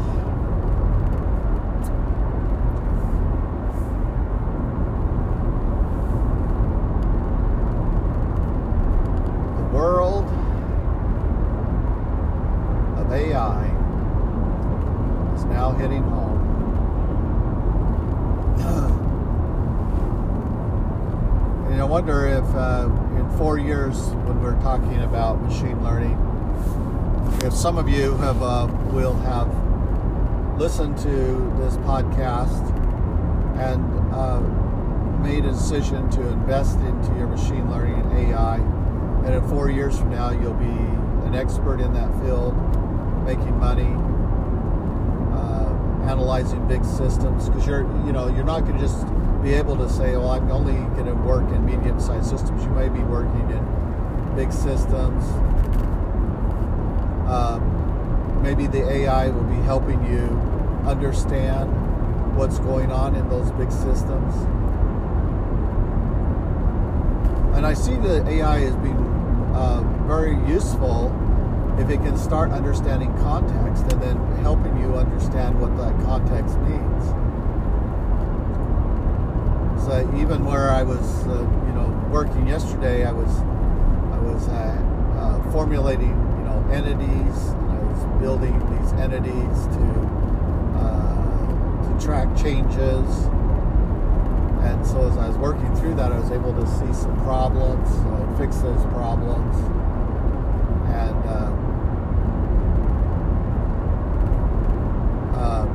the 9.56 9.62
world 9.76 10.24
of 12.98 13.12
AI 13.12 13.64
is 15.36 15.44
now 15.44 15.70
hitting 15.72 16.02
home. 16.02 16.40
And 21.70 21.80
I 21.80 21.84
wonder 21.84 22.26
if 22.26 22.44
uh, 22.54 22.88
in 23.16 23.38
four 23.38 23.58
years, 23.58 23.96
when 24.26 24.42
we're 24.42 24.60
talking 24.62 25.02
about 25.02 25.40
machine 25.42 25.82
learning, 25.82 26.20
if 27.42 27.52
some 27.52 27.78
of 27.78 27.88
you 27.88 28.16
have 28.18 28.42
uh, 28.42 28.68
will 28.92 29.14
have 29.14 29.48
listened 30.56 30.96
to 30.98 31.08
this 31.58 31.76
podcast 31.78 32.70
and 33.58 34.14
uh, 34.14 34.40
made 35.20 35.44
a 35.44 35.50
decision 35.50 36.08
to 36.10 36.20
invest 36.28 36.78
into 36.78 37.12
your 37.18 37.26
machine 37.26 37.68
learning 37.70 37.94
and 37.94 38.30
AI, 38.30 38.56
and 39.24 39.34
in 39.34 39.48
four 39.48 39.68
years 39.70 39.98
from 39.98 40.10
now, 40.10 40.30
you'll 40.30 40.54
be 40.54 40.64
an 41.26 41.34
expert 41.34 41.80
in 41.80 41.92
that 41.92 42.08
field, 42.22 42.54
making 43.24 43.58
money, 43.58 43.92
uh, 45.34 46.08
analyzing 46.08 46.66
big 46.68 46.84
systems, 46.84 47.48
because 47.48 47.66
you're 47.66 47.82
you 48.06 48.12
know 48.12 48.28
you're 48.28 48.44
not 48.44 48.60
going 48.60 48.74
to 48.74 48.80
just 48.80 49.06
be 49.42 49.54
able 49.54 49.76
to 49.76 49.88
say, 49.88 50.16
well, 50.16 50.30
I'm 50.30 50.50
only 50.50 50.74
going 50.94 51.06
to 51.06 51.14
work 51.14 51.48
in 51.50 51.64
medium 51.66 51.98
sized 51.98 52.30
systems. 52.30 52.62
You 52.64 52.70
may 52.70 52.88
be 52.88 53.00
working 53.00 53.50
in 53.50 54.36
big 54.36 54.52
systems. 54.52 55.24
Um, 57.28 58.42
maybe 58.42 58.66
the 58.66 58.88
AI 58.88 59.28
will 59.28 59.44
be 59.44 59.60
helping 59.62 60.04
you 60.04 60.43
understand 60.86 61.70
what's 62.36 62.58
going 62.58 62.90
on 62.90 63.14
in 63.14 63.28
those 63.28 63.50
big 63.52 63.70
systems. 63.70 64.34
And 67.56 67.66
I 67.66 67.74
see 67.74 67.94
that 67.94 68.26
AI 68.26 68.62
as 68.62 68.74
being 68.76 68.96
uh, 69.54 69.82
very 70.06 70.34
useful 70.48 71.12
if 71.78 71.90
it 71.90 71.98
can 71.98 72.16
start 72.16 72.50
understanding 72.50 73.12
context 73.18 73.90
and 73.92 74.02
then 74.02 74.16
helping 74.42 74.76
you 74.80 74.94
understand 74.94 75.60
what 75.60 75.76
that 75.76 75.92
context 76.04 76.58
means. 76.60 77.24
uh, 79.94 80.20
even 80.20 80.44
where 80.44 80.70
I 80.70 80.82
was, 80.82 81.26
uh, 81.26 81.38
you 81.66 81.72
know, 81.72 81.86
working 82.10 82.48
yesterday, 82.48 83.04
I 83.04 83.12
was, 83.12 83.30
I 83.30 84.18
was 84.18 84.48
uh, 84.48 85.50
formulating, 85.52 86.10
you 86.10 86.44
know, 86.44 86.66
entities. 86.72 87.36
And 87.54 87.70
I 87.70 87.78
was 87.78 88.20
building 88.20 88.54
these 88.74 88.92
entities 88.94 89.66
to 89.76 90.13
to 91.98 92.04
track 92.04 92.28
changes. 92.36 93.28
And 94.64 94.86
so 94.86 95.08
as 95.08 95.16
I 95.18 95.28
was 95.28 95.36
working 95.36 95.74
through 95.76 95.94
that, 95.96 96.12
I 96.12 96.18
was 96.18 96.30
able 96.30 96.52
to 96.54 96.66
see 96.66 96.92
some 96.92 97.16
problems, 97.24 97.88
so 97.88 98.14
I 98.14 98.38
fixed 98.38 98.62
those 98.62 98.84
problems, 98.86 99.56
and. 100.88 101.24
Um, 101.28 101.54
um, 105.34 105.68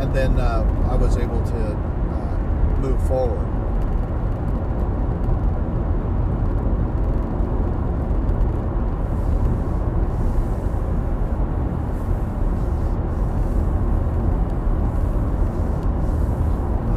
and 0.00 0.14
then 0.14 0.38
uh, 0.38 0.62
I 0.90 0.94
was 0.94 1.16
able 1.16 1.42
to 1.42 1.56
uh, 1.56 1.76
move 2.80 3.02
forward. 3.08 3.46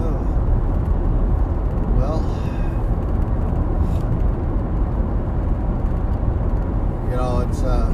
Oh. 0.02 0.20
Well, 1.98 2.22
you 7.10 7.16
know, 7.16 7.40
it's 7.50 7.62
uh, 7.64 7.88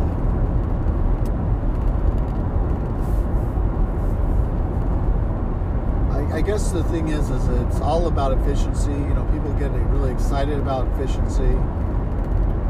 I, 6.36 6.42
guess 6.42 6.72
the 6.72 6.84
thing 6.86 7.08
is, 7.08 7.30
is 7.30 7.48
it's 7.48 7.80
all 7.80 8.08
about 8.08 8.34
efficiency. 8.38 8.92
You 8.92 9.14
know, 9.14 9.24
people 9.32 9.54
get 9.54 9.72
really 9.72 10.12
excited 10.12 10.60
about 10.60 10.86
efficiency. 10.90 11.44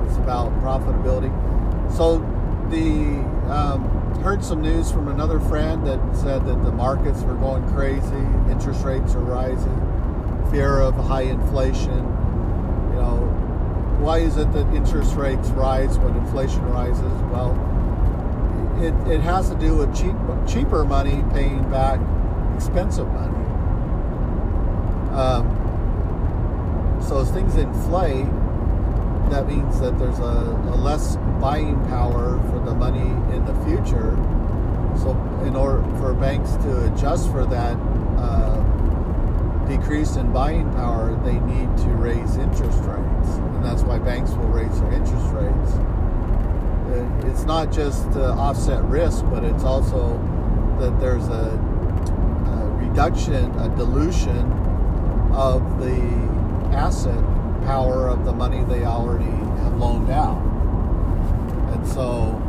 It's 0.05 0.17
about 0.17 0.51
profitability. 0.61 1.31
So 1.91 2.19
the 2.69 3.25
um, 3.51 3.95
heard 4.21 4.43
some 4.43 4.61
news 4.61 4.91
from 4.91 5.07
another 5.07 5.39
friend 5.39 5.85
that 5.87 5.99
said 6.15 6.45
that 6.45 6.63
the 6.63 6.71
markets 6.71 7.21
were 7.21 7.33
going 7.35 7.67
crazy, 7.73 8.25
interest 8.51 8.83
rates 8.83 9.15
are 9.15 9.21
rising, 9.21 10.47
fear 10.51 10.79
of 10.79 10.93
high 10.95 11.23
inflation. 11.23 11.97
You 12.91 13.01
know, 13.01 13.97
why 13.99 14.19
is 14.19 14.37
it 14.37 14.51
that 14.53 14.71
interest 14.75 15.15
rates 15.15 15.49
rise 15.49 15.97
when 15.97 16.15
inflation 16.17 16.63
rises? 16.65 17.01
Well, 17.31 17.53
it, 18.79 18.93
it 19.11 19.21
has 19.21 19.49
to 19.49 19.55
do 19.55 19.75
with 19.75 19.95
cheap, 19.95 20.15
cheaper 20.47 20.85
money 20.85 21.23
paying 21.33 21.67
back 21.71 21.99
expensive 22.55 23.07
money. 23.07 23.44
Um, 25.15 27.01
so 27.01 27.19
as 27.19 27.31
things 27.31 27.55
inflate, 27.55 28.25
that 29.29 29.47
means 29.47 29.79
that 29.79 29.97
there's 29.97 30.19
a, 30.19 30.23
a 30.23 30.75
less 30.75 31.15
buying 31.39 31.79
power 31.87 32.37
for 32.49 32.59
the 32.59 32.75
money 32.75 33.09
in 33.35 33.45
the 33.45 33.53
future. 33.65 34.15
So 34.99 35.11
in 35.45 35.55
order 35.55 35.81
for 35.99 36.13
banks 36.13 36.51
to 36.63 36.91
adjust 36.91 37.31
for 37.31 37.45
that 37.45 37.77
uh, 38.17 39.65
decrease 39.67 40.15
in 40.17 40.31
buying 40.33 40.69
power, 40.73 41.15
they 41.23 41.39
need 41.39 41.77
to 41.77 41.89
raise 41.95 42.35
interest 42.37 42.79
rates, 42.83 43.29
and 43.37 43.63
that's 43.63 43.83
why 43.83 43.99
banks 43.99 44.31
will 44.31 44.49
raise 44.49 44.79
their 44.81 44.93
interest 44.93 45.27
rates. 45.31 45.71
It's 47.25 47.45
not 47.45 47.71
just 47.71 48.11
to 48.13 48.31
offset 48.31 48.83
risk, 48.85 49.23
but 49.29 49.43
it's 49.43 49.63
also 49.63 50.17
that 50.79 50.99
there's 50.99 51.27
a, 51.27 51.57
a 52.47 52.69
reduction, 52.85 53.51
a 53.59 53.69
dilution 53.75 54.64
of 55.35 55.79
the 55.79 56.01
asset 56.73 57.21
power 57.65 58.07
of 58.07 58.23
the 58.25 58.31
money 58.31 58.63
they 58.65 58.85
already 58.85 59.25
have 59.25 59.77
loaned 59.77 60.09
out. 60.09 60.41
And 61.73 61.87
so 61.87 62.41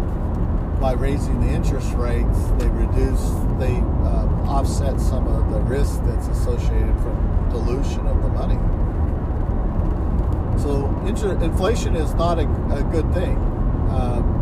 by 0.81 0.93
raising 0.93 1.41
the 1.41 1.49
interest 1.49 1.93
rates, 1.95 2.39
they 2.59 2.69
reduce, 2.69 3.31
they 3.59 3.77
uh, 4.05 4.27
offset 4.47 5.01
some 5.01 5.27
of 5.27 5.51
the 5.51 5.61
risk 5.61 6.01
that's 6.05 6.29
associated 6.29 6.95
from 7.01 7.49
dilution 7.51 8.07
of 8.07 8.23
the 8.23 8.29
money. 8.29 8.59
So 10.63 10.87
inter- 11.07 11.43
inflation 11.43 11.97
is 11.97 12.15
not 12.15 12.39
a, 12.39 12.43
a 12.75 12.83
good 12.93 13.13
thing. 13.13 13.37
Um, 13.91 14.35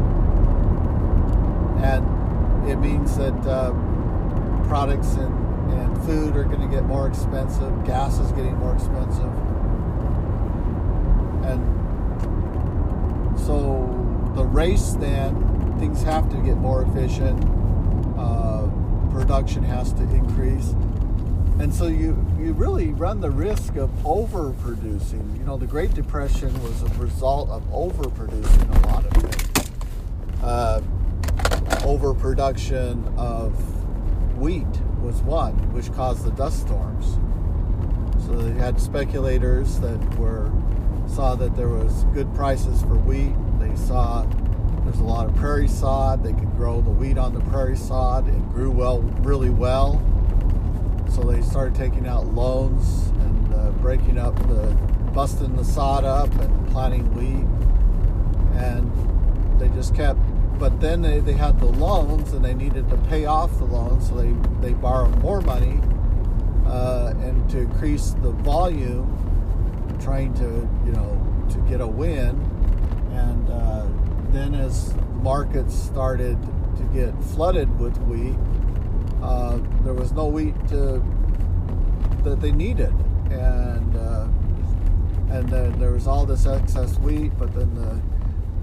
and 1.82 2.68
it 2.68 2.76
means 2.76 3.16
that 3.16 3.46
uh, 3.46 3.72
products 4.68 5.14
and, 5.14 5.43
food 6.06 6.36
are 6.36 6.44
going 6.44 6.60
to 6.60 6.68
get 6.68 6.84
more 6.84 7.06
expensive, 7.06 7.84
gas 7.84 8.18
is 8.18 8.30
getting 8.32 8.56
more 8.56 8.74
expensive. 8.74 9.32
And 11.44 11.60
so 13.38 14.32
the 14.34 14.44
race 14.44 14.92
then, 14.92 15.78
things 15.78 16.02
have 16.02 16.28
to 16.30 16.36
get 16.38 16.56
more 16.56 16.82
efficient, 16.82 17.42
uh, 18.18 18.68
production 19.10 19.62
has 19.62 19.92
to 19.94 20.02
increase. 20.02 20.74
And 21.58 21.72
so 21.72 21.86
you, 21.86 22.16
you 22.38 22.52
really 22.52 22.88
run 22.92 23.20
the 23.20 23.30
risk 23.30 23.76
of 23.76 23.88
overproducing. 24.02 25.38
You 25.38 25.44
know, 25.44 25.56
the 25.56 25.66
Great 25.66 25.94
Depression 25.94 26.52
was 26.62 26.82
a 26.82 26.88
result 27.00 27.48
of 27.48 27.62
overproducing 27.70 28.84
a 28.84 28.88
lot 28.88 29.06
of 29.06 29.12
things. 29.22 29.70
Uh, 30.42 30.82
overproduction 31.84 33.06
of 33.16 33.54
wheat 34.36 34.66
was 35.04 35.22
one, 35.22 35.54
which 35.72 35.92
caused 35.92 36.24
the 36.24 36.30
dust 36.32 36.62
storms. 36.62 37.18
So 38.26 38.32
they 38.32 38.58
had 38.58 38.80
speculators 38.80 39.78
that 39.80 40.18
were 40.18 40.50
saw 41.06 41.34
that 41.34 41.54
there 41.54 41.68
was 41.68 42.04
good 42.14 42.32
prices 42.34 42.80
for 42.80 42.96
wheat. 42.96 43.34
They 43.60 43.76
saw 43.76 44.26
there's 44.84 44.98
a 44.98 45.04
lot 45.04 45.26
of 45.26 45.34
prairie 45.36 45.68
sod. 45.68 46.22
They 46.22 46.32
could 46.32 46.56
grow 46.56 46.80
the 46.80 46.90
wheat 46.90 47.18
on 47.18 47.34
the 47.34 47.40
prairie 47.40 47.76
sod. 47.76 48.28
It 48.28 48.48
grew 48.50 48.70
well, 48.70 49.00
really 49.22 49.50
well. 49.50 50.02
So 51.10 51.22
they 51.22 51.40
started 51.42 51.74
taking 51.74 52.06
out 52.06 52.26
loans 52.26 53.08
and 53.08 53.54
uh, 53.54 53.70
breaking 53.72 54.18
up 54.18 54.36
the, 54.48 54.76
busting 55.14 55.56
the 55.56 55.64
sod 55.64 56.04
up 56.04 56.32
and 56.34 56.70
planting 56.70 57.12
wheat. 57.14 57.46
And 58.62 59.60
they 59.60 59.68
just 59.68 59.94
kept, 59.94 60.20
but 60.58 60.80
then 60.80 61.02
they, 61.02 61.20
they 61.20 61.32
had 61.32 61.58
the 61.60 61.66
loans 61.66 62.32
and 62.32 62.44
they 62.44 62.54
needed 62.54 62.88
to 62.90 62.96
pay 63.08 63.26
off 63.26 63.58
the 63.58 63.64
loans. 63.64 64.08
So 64.08 64.14
they, 64.16 64.32
they 64.60 64.74
borrowed 64.74 65.16
more 65.20 65.40
money 65.40 65.80
uh, 66.66 67.12
and 67.20 67.48
to 67.50 67.60
increase 67.60 68.10
the 68.22 68.30
volume, 68.30 69.08
trying 70.00 70.34
to, 70.34 70.68
you 70.86 70.92
know, 70.92 71.46
to 71.50 71.58
get 71.68 71.80
a 71.80 71.86
win. 71.86 72.40
And 73.12 73.50
uh, 73.50 73.86
then 74.30 74.54
as 74.54 74.94
markets 75.22 75.74
started 75.74 76.36
to 76.76 76.82
get 76.92 77.12
flooded 77.22 77.78
with 77.78 77.96
wheat, 78.02 78.36
uh, 79.22 79.58
there 79.82 79.94
was 79.94 80.12
no 80.12 80.26
wheat 80.26 80.54
to, 80.68 81.02
that 82.24 82.40
they 82.40 82.52
needed, 82.52 82.92
and 83.30 83.96
uh, 83.96 84.26
and 85.30 85.48
then 85.48 85.78
there 85.78 85.92
was 85.92 86.06
all 86.06 86.26
this 86.26 86.46
excess 86.46 86.98
wheat, 86.98 87.32
but 87.38 87.54
then 87.54 87.74
the 87.74 88.00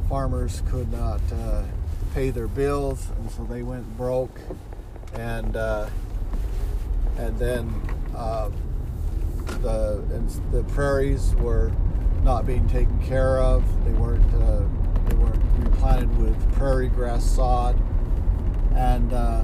farmers 0.10 0.62
could 0.70 0.92
not 0.92 1.22
uh, 1.32 1.64
pay 2.14 2.30
their 2.30 2.48
bills, 2.48 3.08
and 3.18 3.32
so 3.32 3.44
they 3.44 3.64
went 3.64 3.98
broke, 3.98 4.40
and 5.14 5.56
uh, 5.56 5.88
and 7.18 7.38
then 7.38 7.74
uh, 8.16 8.50
the 9.62 10.04
and 10.14 10.30
the 10.52 10.64
prairies 10.74 11.36
were 11.36 11.72
not 12.24 12.46
being 12.46 12.68
taken 12.70 13.02
care 13.02 13.40
of. 13.40 13.64
They 13.86 13.92
weren't 13.92 14.34
uh, 14.36 14.64
they 15.08 15.16
weren't 15.16 15.44
replanted 15.60 16.18
with 16.18 16.54
prairie 16.54 16.90
grass 16.90 17.24
sod, 17.24 17.80
and 18.76 19.14
uh, 19.14 19.44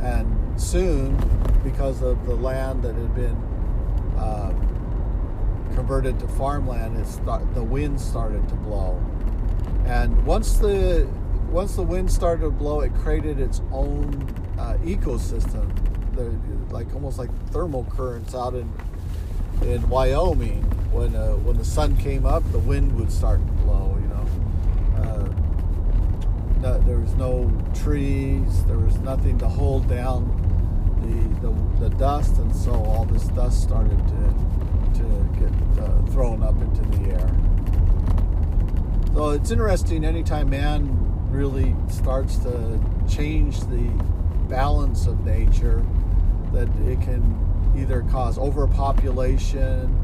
and 0.00 0.60
soon, 0.60 1.16
because 1.62 2.02
of 2.02 2.26
the 2.26 2.34
land 2.34 2.82
that 2.82 2.94
had 2.94 3.14
been 3.14 3.36
uh, 4.18 4.52
converted 5.74 6.18
to 6.20 6.28
farmland, 6.28 6.98
it 6.98 7.06
start, 7.06 7.54
the 7.54 7.62
wind 7.62 8.00
started 8.00 8.46
to 8.48 8.54
blow, 8.56 9.00
and 9.86 10.24
once 10.26 10.54
the 10.58 11.08
once 11.50 11.76
the 11.76 11.82
wind 11.82 12.10
started 12.10 12.42
to 12.42 12.50
blow, 12.50 12.80
it 12.80 12.94
created 12.94 13.38
its 13.38 13.60
own 13.70 14.14
uh, 14.58 14.78
ecosystem, 14.82 15.70
the, 16.14 16.32
like 16.72 16.92
almost 16.94 17.18
like 17.18 17.30
thermal 17.50 17.84
currents 17.94 18.34
out 18.34 18.54
in 18.54 18.72
in 19.62 19.86
Wyoming. 19.88 20.62
When 20.92 21.14
uh, 21.14 21.32
when 21.36 21.58
the 21.58 21.64
sun 21.64 21.96
came 21.96 22.26
up, 22.26 22.42
the 22.52 22.58
wind 22.58 22.98
would 22.98 23.12
start 23.12 23.44
to 23.46 23.52
blow. 23.64 23.98
You 24.00 24.08
know, 24.08 24.26
uh, 25.02 25.28
no, 26.60 26.78
there 26.80 26.98
was 26.98 27.14
no 27.14 27.50
trees. 27.74 28.64
There 28.64 28.78
was 28.78 28.96
nothing 28.98 29.38
to 29.38 29.48
hold 29.48 29.88
down 29.88 30.38
the 31.02 31.48
the, 31.48 31.88
the 31.88 31.96
dust, 31.96 32.38
and 32.38 32.54
so 32.54 32.72
all 32.72 33.04
this 33.04 33.24
dust 33.28 33.62
started 33.62 33.98
to 34.08 34.34
to 35.00 35.04
get 35.38 35.84
uh, 35.84 36.02
thrown 36.12 36.42
up 36.42 36.56
into 36.60 36.82
the 36.96 37.12
air. 37.12 37.30
So 39.14 39.30
it's 39.30 39.50
interesting. 39.50 40.06
Anytime 40.06 40.48
man 40.48 40.88
really 41.30 41.76
starts 41.90 42.38
to 42.38 42.80
change 43.06 43.60
the 43.60 43.90
balance 44.48 45.06
of 45.06 45.22
nature 45.24 45.84
that 46.52 46.68
it 46.86 46.98
can 47.02 47.74
either 47.76 48.02
cause 48.10 48.38
overpopulation 48.38 49.94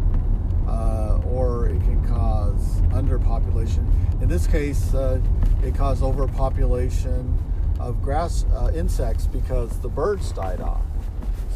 uh, 0.69 1.21
or 1.25 1.69
it 1.69 1.81
can 1.81 2.07
cause 2.07 2.83
underpopulation. 2.93 3.83
In 4.21 4.29
this 4.29 4.47
case, 4.47 4.93
uh, 4.93 5.21
it 5.63 5.75
caused 5.75 6.03
overpopulation 6.03 7.39
of 7.81 8.03
grass 8.03 8.45
uh, 8.53 8.71
insects 8.75 9.27
because 9.27 9.79
the 9.81 9.89
birds 9.89 10.33
died 10.33 10.61
off. 10.61 10.83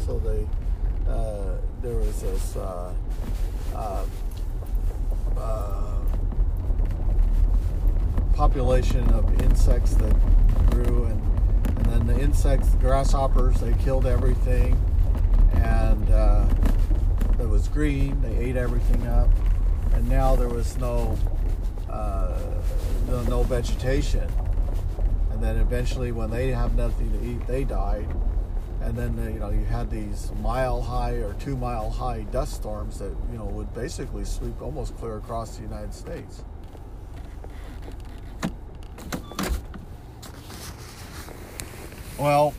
So 0.07 0.17
they 0.17 0.47
uh, 1.07 1.57
there 1.83 1.97
was 1.97 2.19
this 2.19 2.55
uh, 2.55 2.93
uh, 3.75 4.05
population 8.33 9.09
of 9.11 9.41
insects 9.41 9.93
that 9.95 10.15
grew 10.71 11.05
and 11.05 11.21
and 11.77 12.07
then 12.07 12.07
the 12.07 12.23
insects, 12.23 12.69
the 12.69 12.77
grasshoppers, 12.77 13.59
they 13.59 13.73
killed 13.83 14.05
everything 14.05 14.77
and 15.53 16.09
uh, 16.11 16.45
it 17.39 17.47
was 17.47 17.67
green. 17.67 18.21
They 18.21 18.35
ate 18.37 18.55
everything 18.55 19.07
up, 19.07 19.29
and 19.93 20.07
now 20.09 20.35
there 20.35 20.49
was 20.49 20.77
no 20.77 21.17
uh, 21.89 22.39
no, 23.07 23.23
no 23.23 23.43
vegetation. 23.43 24.29
And 25.31 25.43
then 25.43 25.57
eventually, 25.57 26.11
when 26.11 26.29
they 26.29 26.49
have 26.49 26.75
nothing 26.75 27.11
to 27.11 27.25
eat, 27.25 27.47
they 27.47 27.63
died. 27.63 28.07
And 28.81 28.97
then 28.97 29.17
you 29.33 29.39
know 29.39 29.49
you 29.49 29.65
had 29.65 29.89
these 29.89 30.31
mile 30.41 30.81
high 30.81 31.13
or 31.13 31.33
two 31.35 31.55
mile 31.55 31.89
high 31.89 32.21
dust 32.31 32.53
storms 32.53 32.99
that 32.99 33.15
you 33.31 33.37
know 33.37 33.45
would 33.45 33.73
basically 33.73 34.25
sweep 34.25 34.61
almost 34.61 34.97
clear 34.97 35.17
across 35.17 35.55
the 35.55 35.63
United 35.63 35.93
States. 35.93 36.43
Well, 42.17 42.53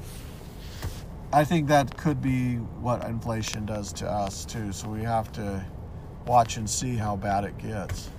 I 1.32 1.44
think 1.44 1.68
that 1.68 1.96
could 1.96 2.20
be 2.20 2.56
what 2.56 3.04
inflation 3.04 3.66
does 3.66 3.92
to 3.94 4.10
us 4.10 4.44
too. 4.44 4.72
So 4.72 4.88
we 4.88 5.02
have 5.02 5.32
to 5.32 5.64
watch 6.26 6.56
and 6.56 6.68
see 6.68 6.96
how 6.96 7.16
bad 7.16 7.44
it 7.44 7.56
gets. 7.58 8.10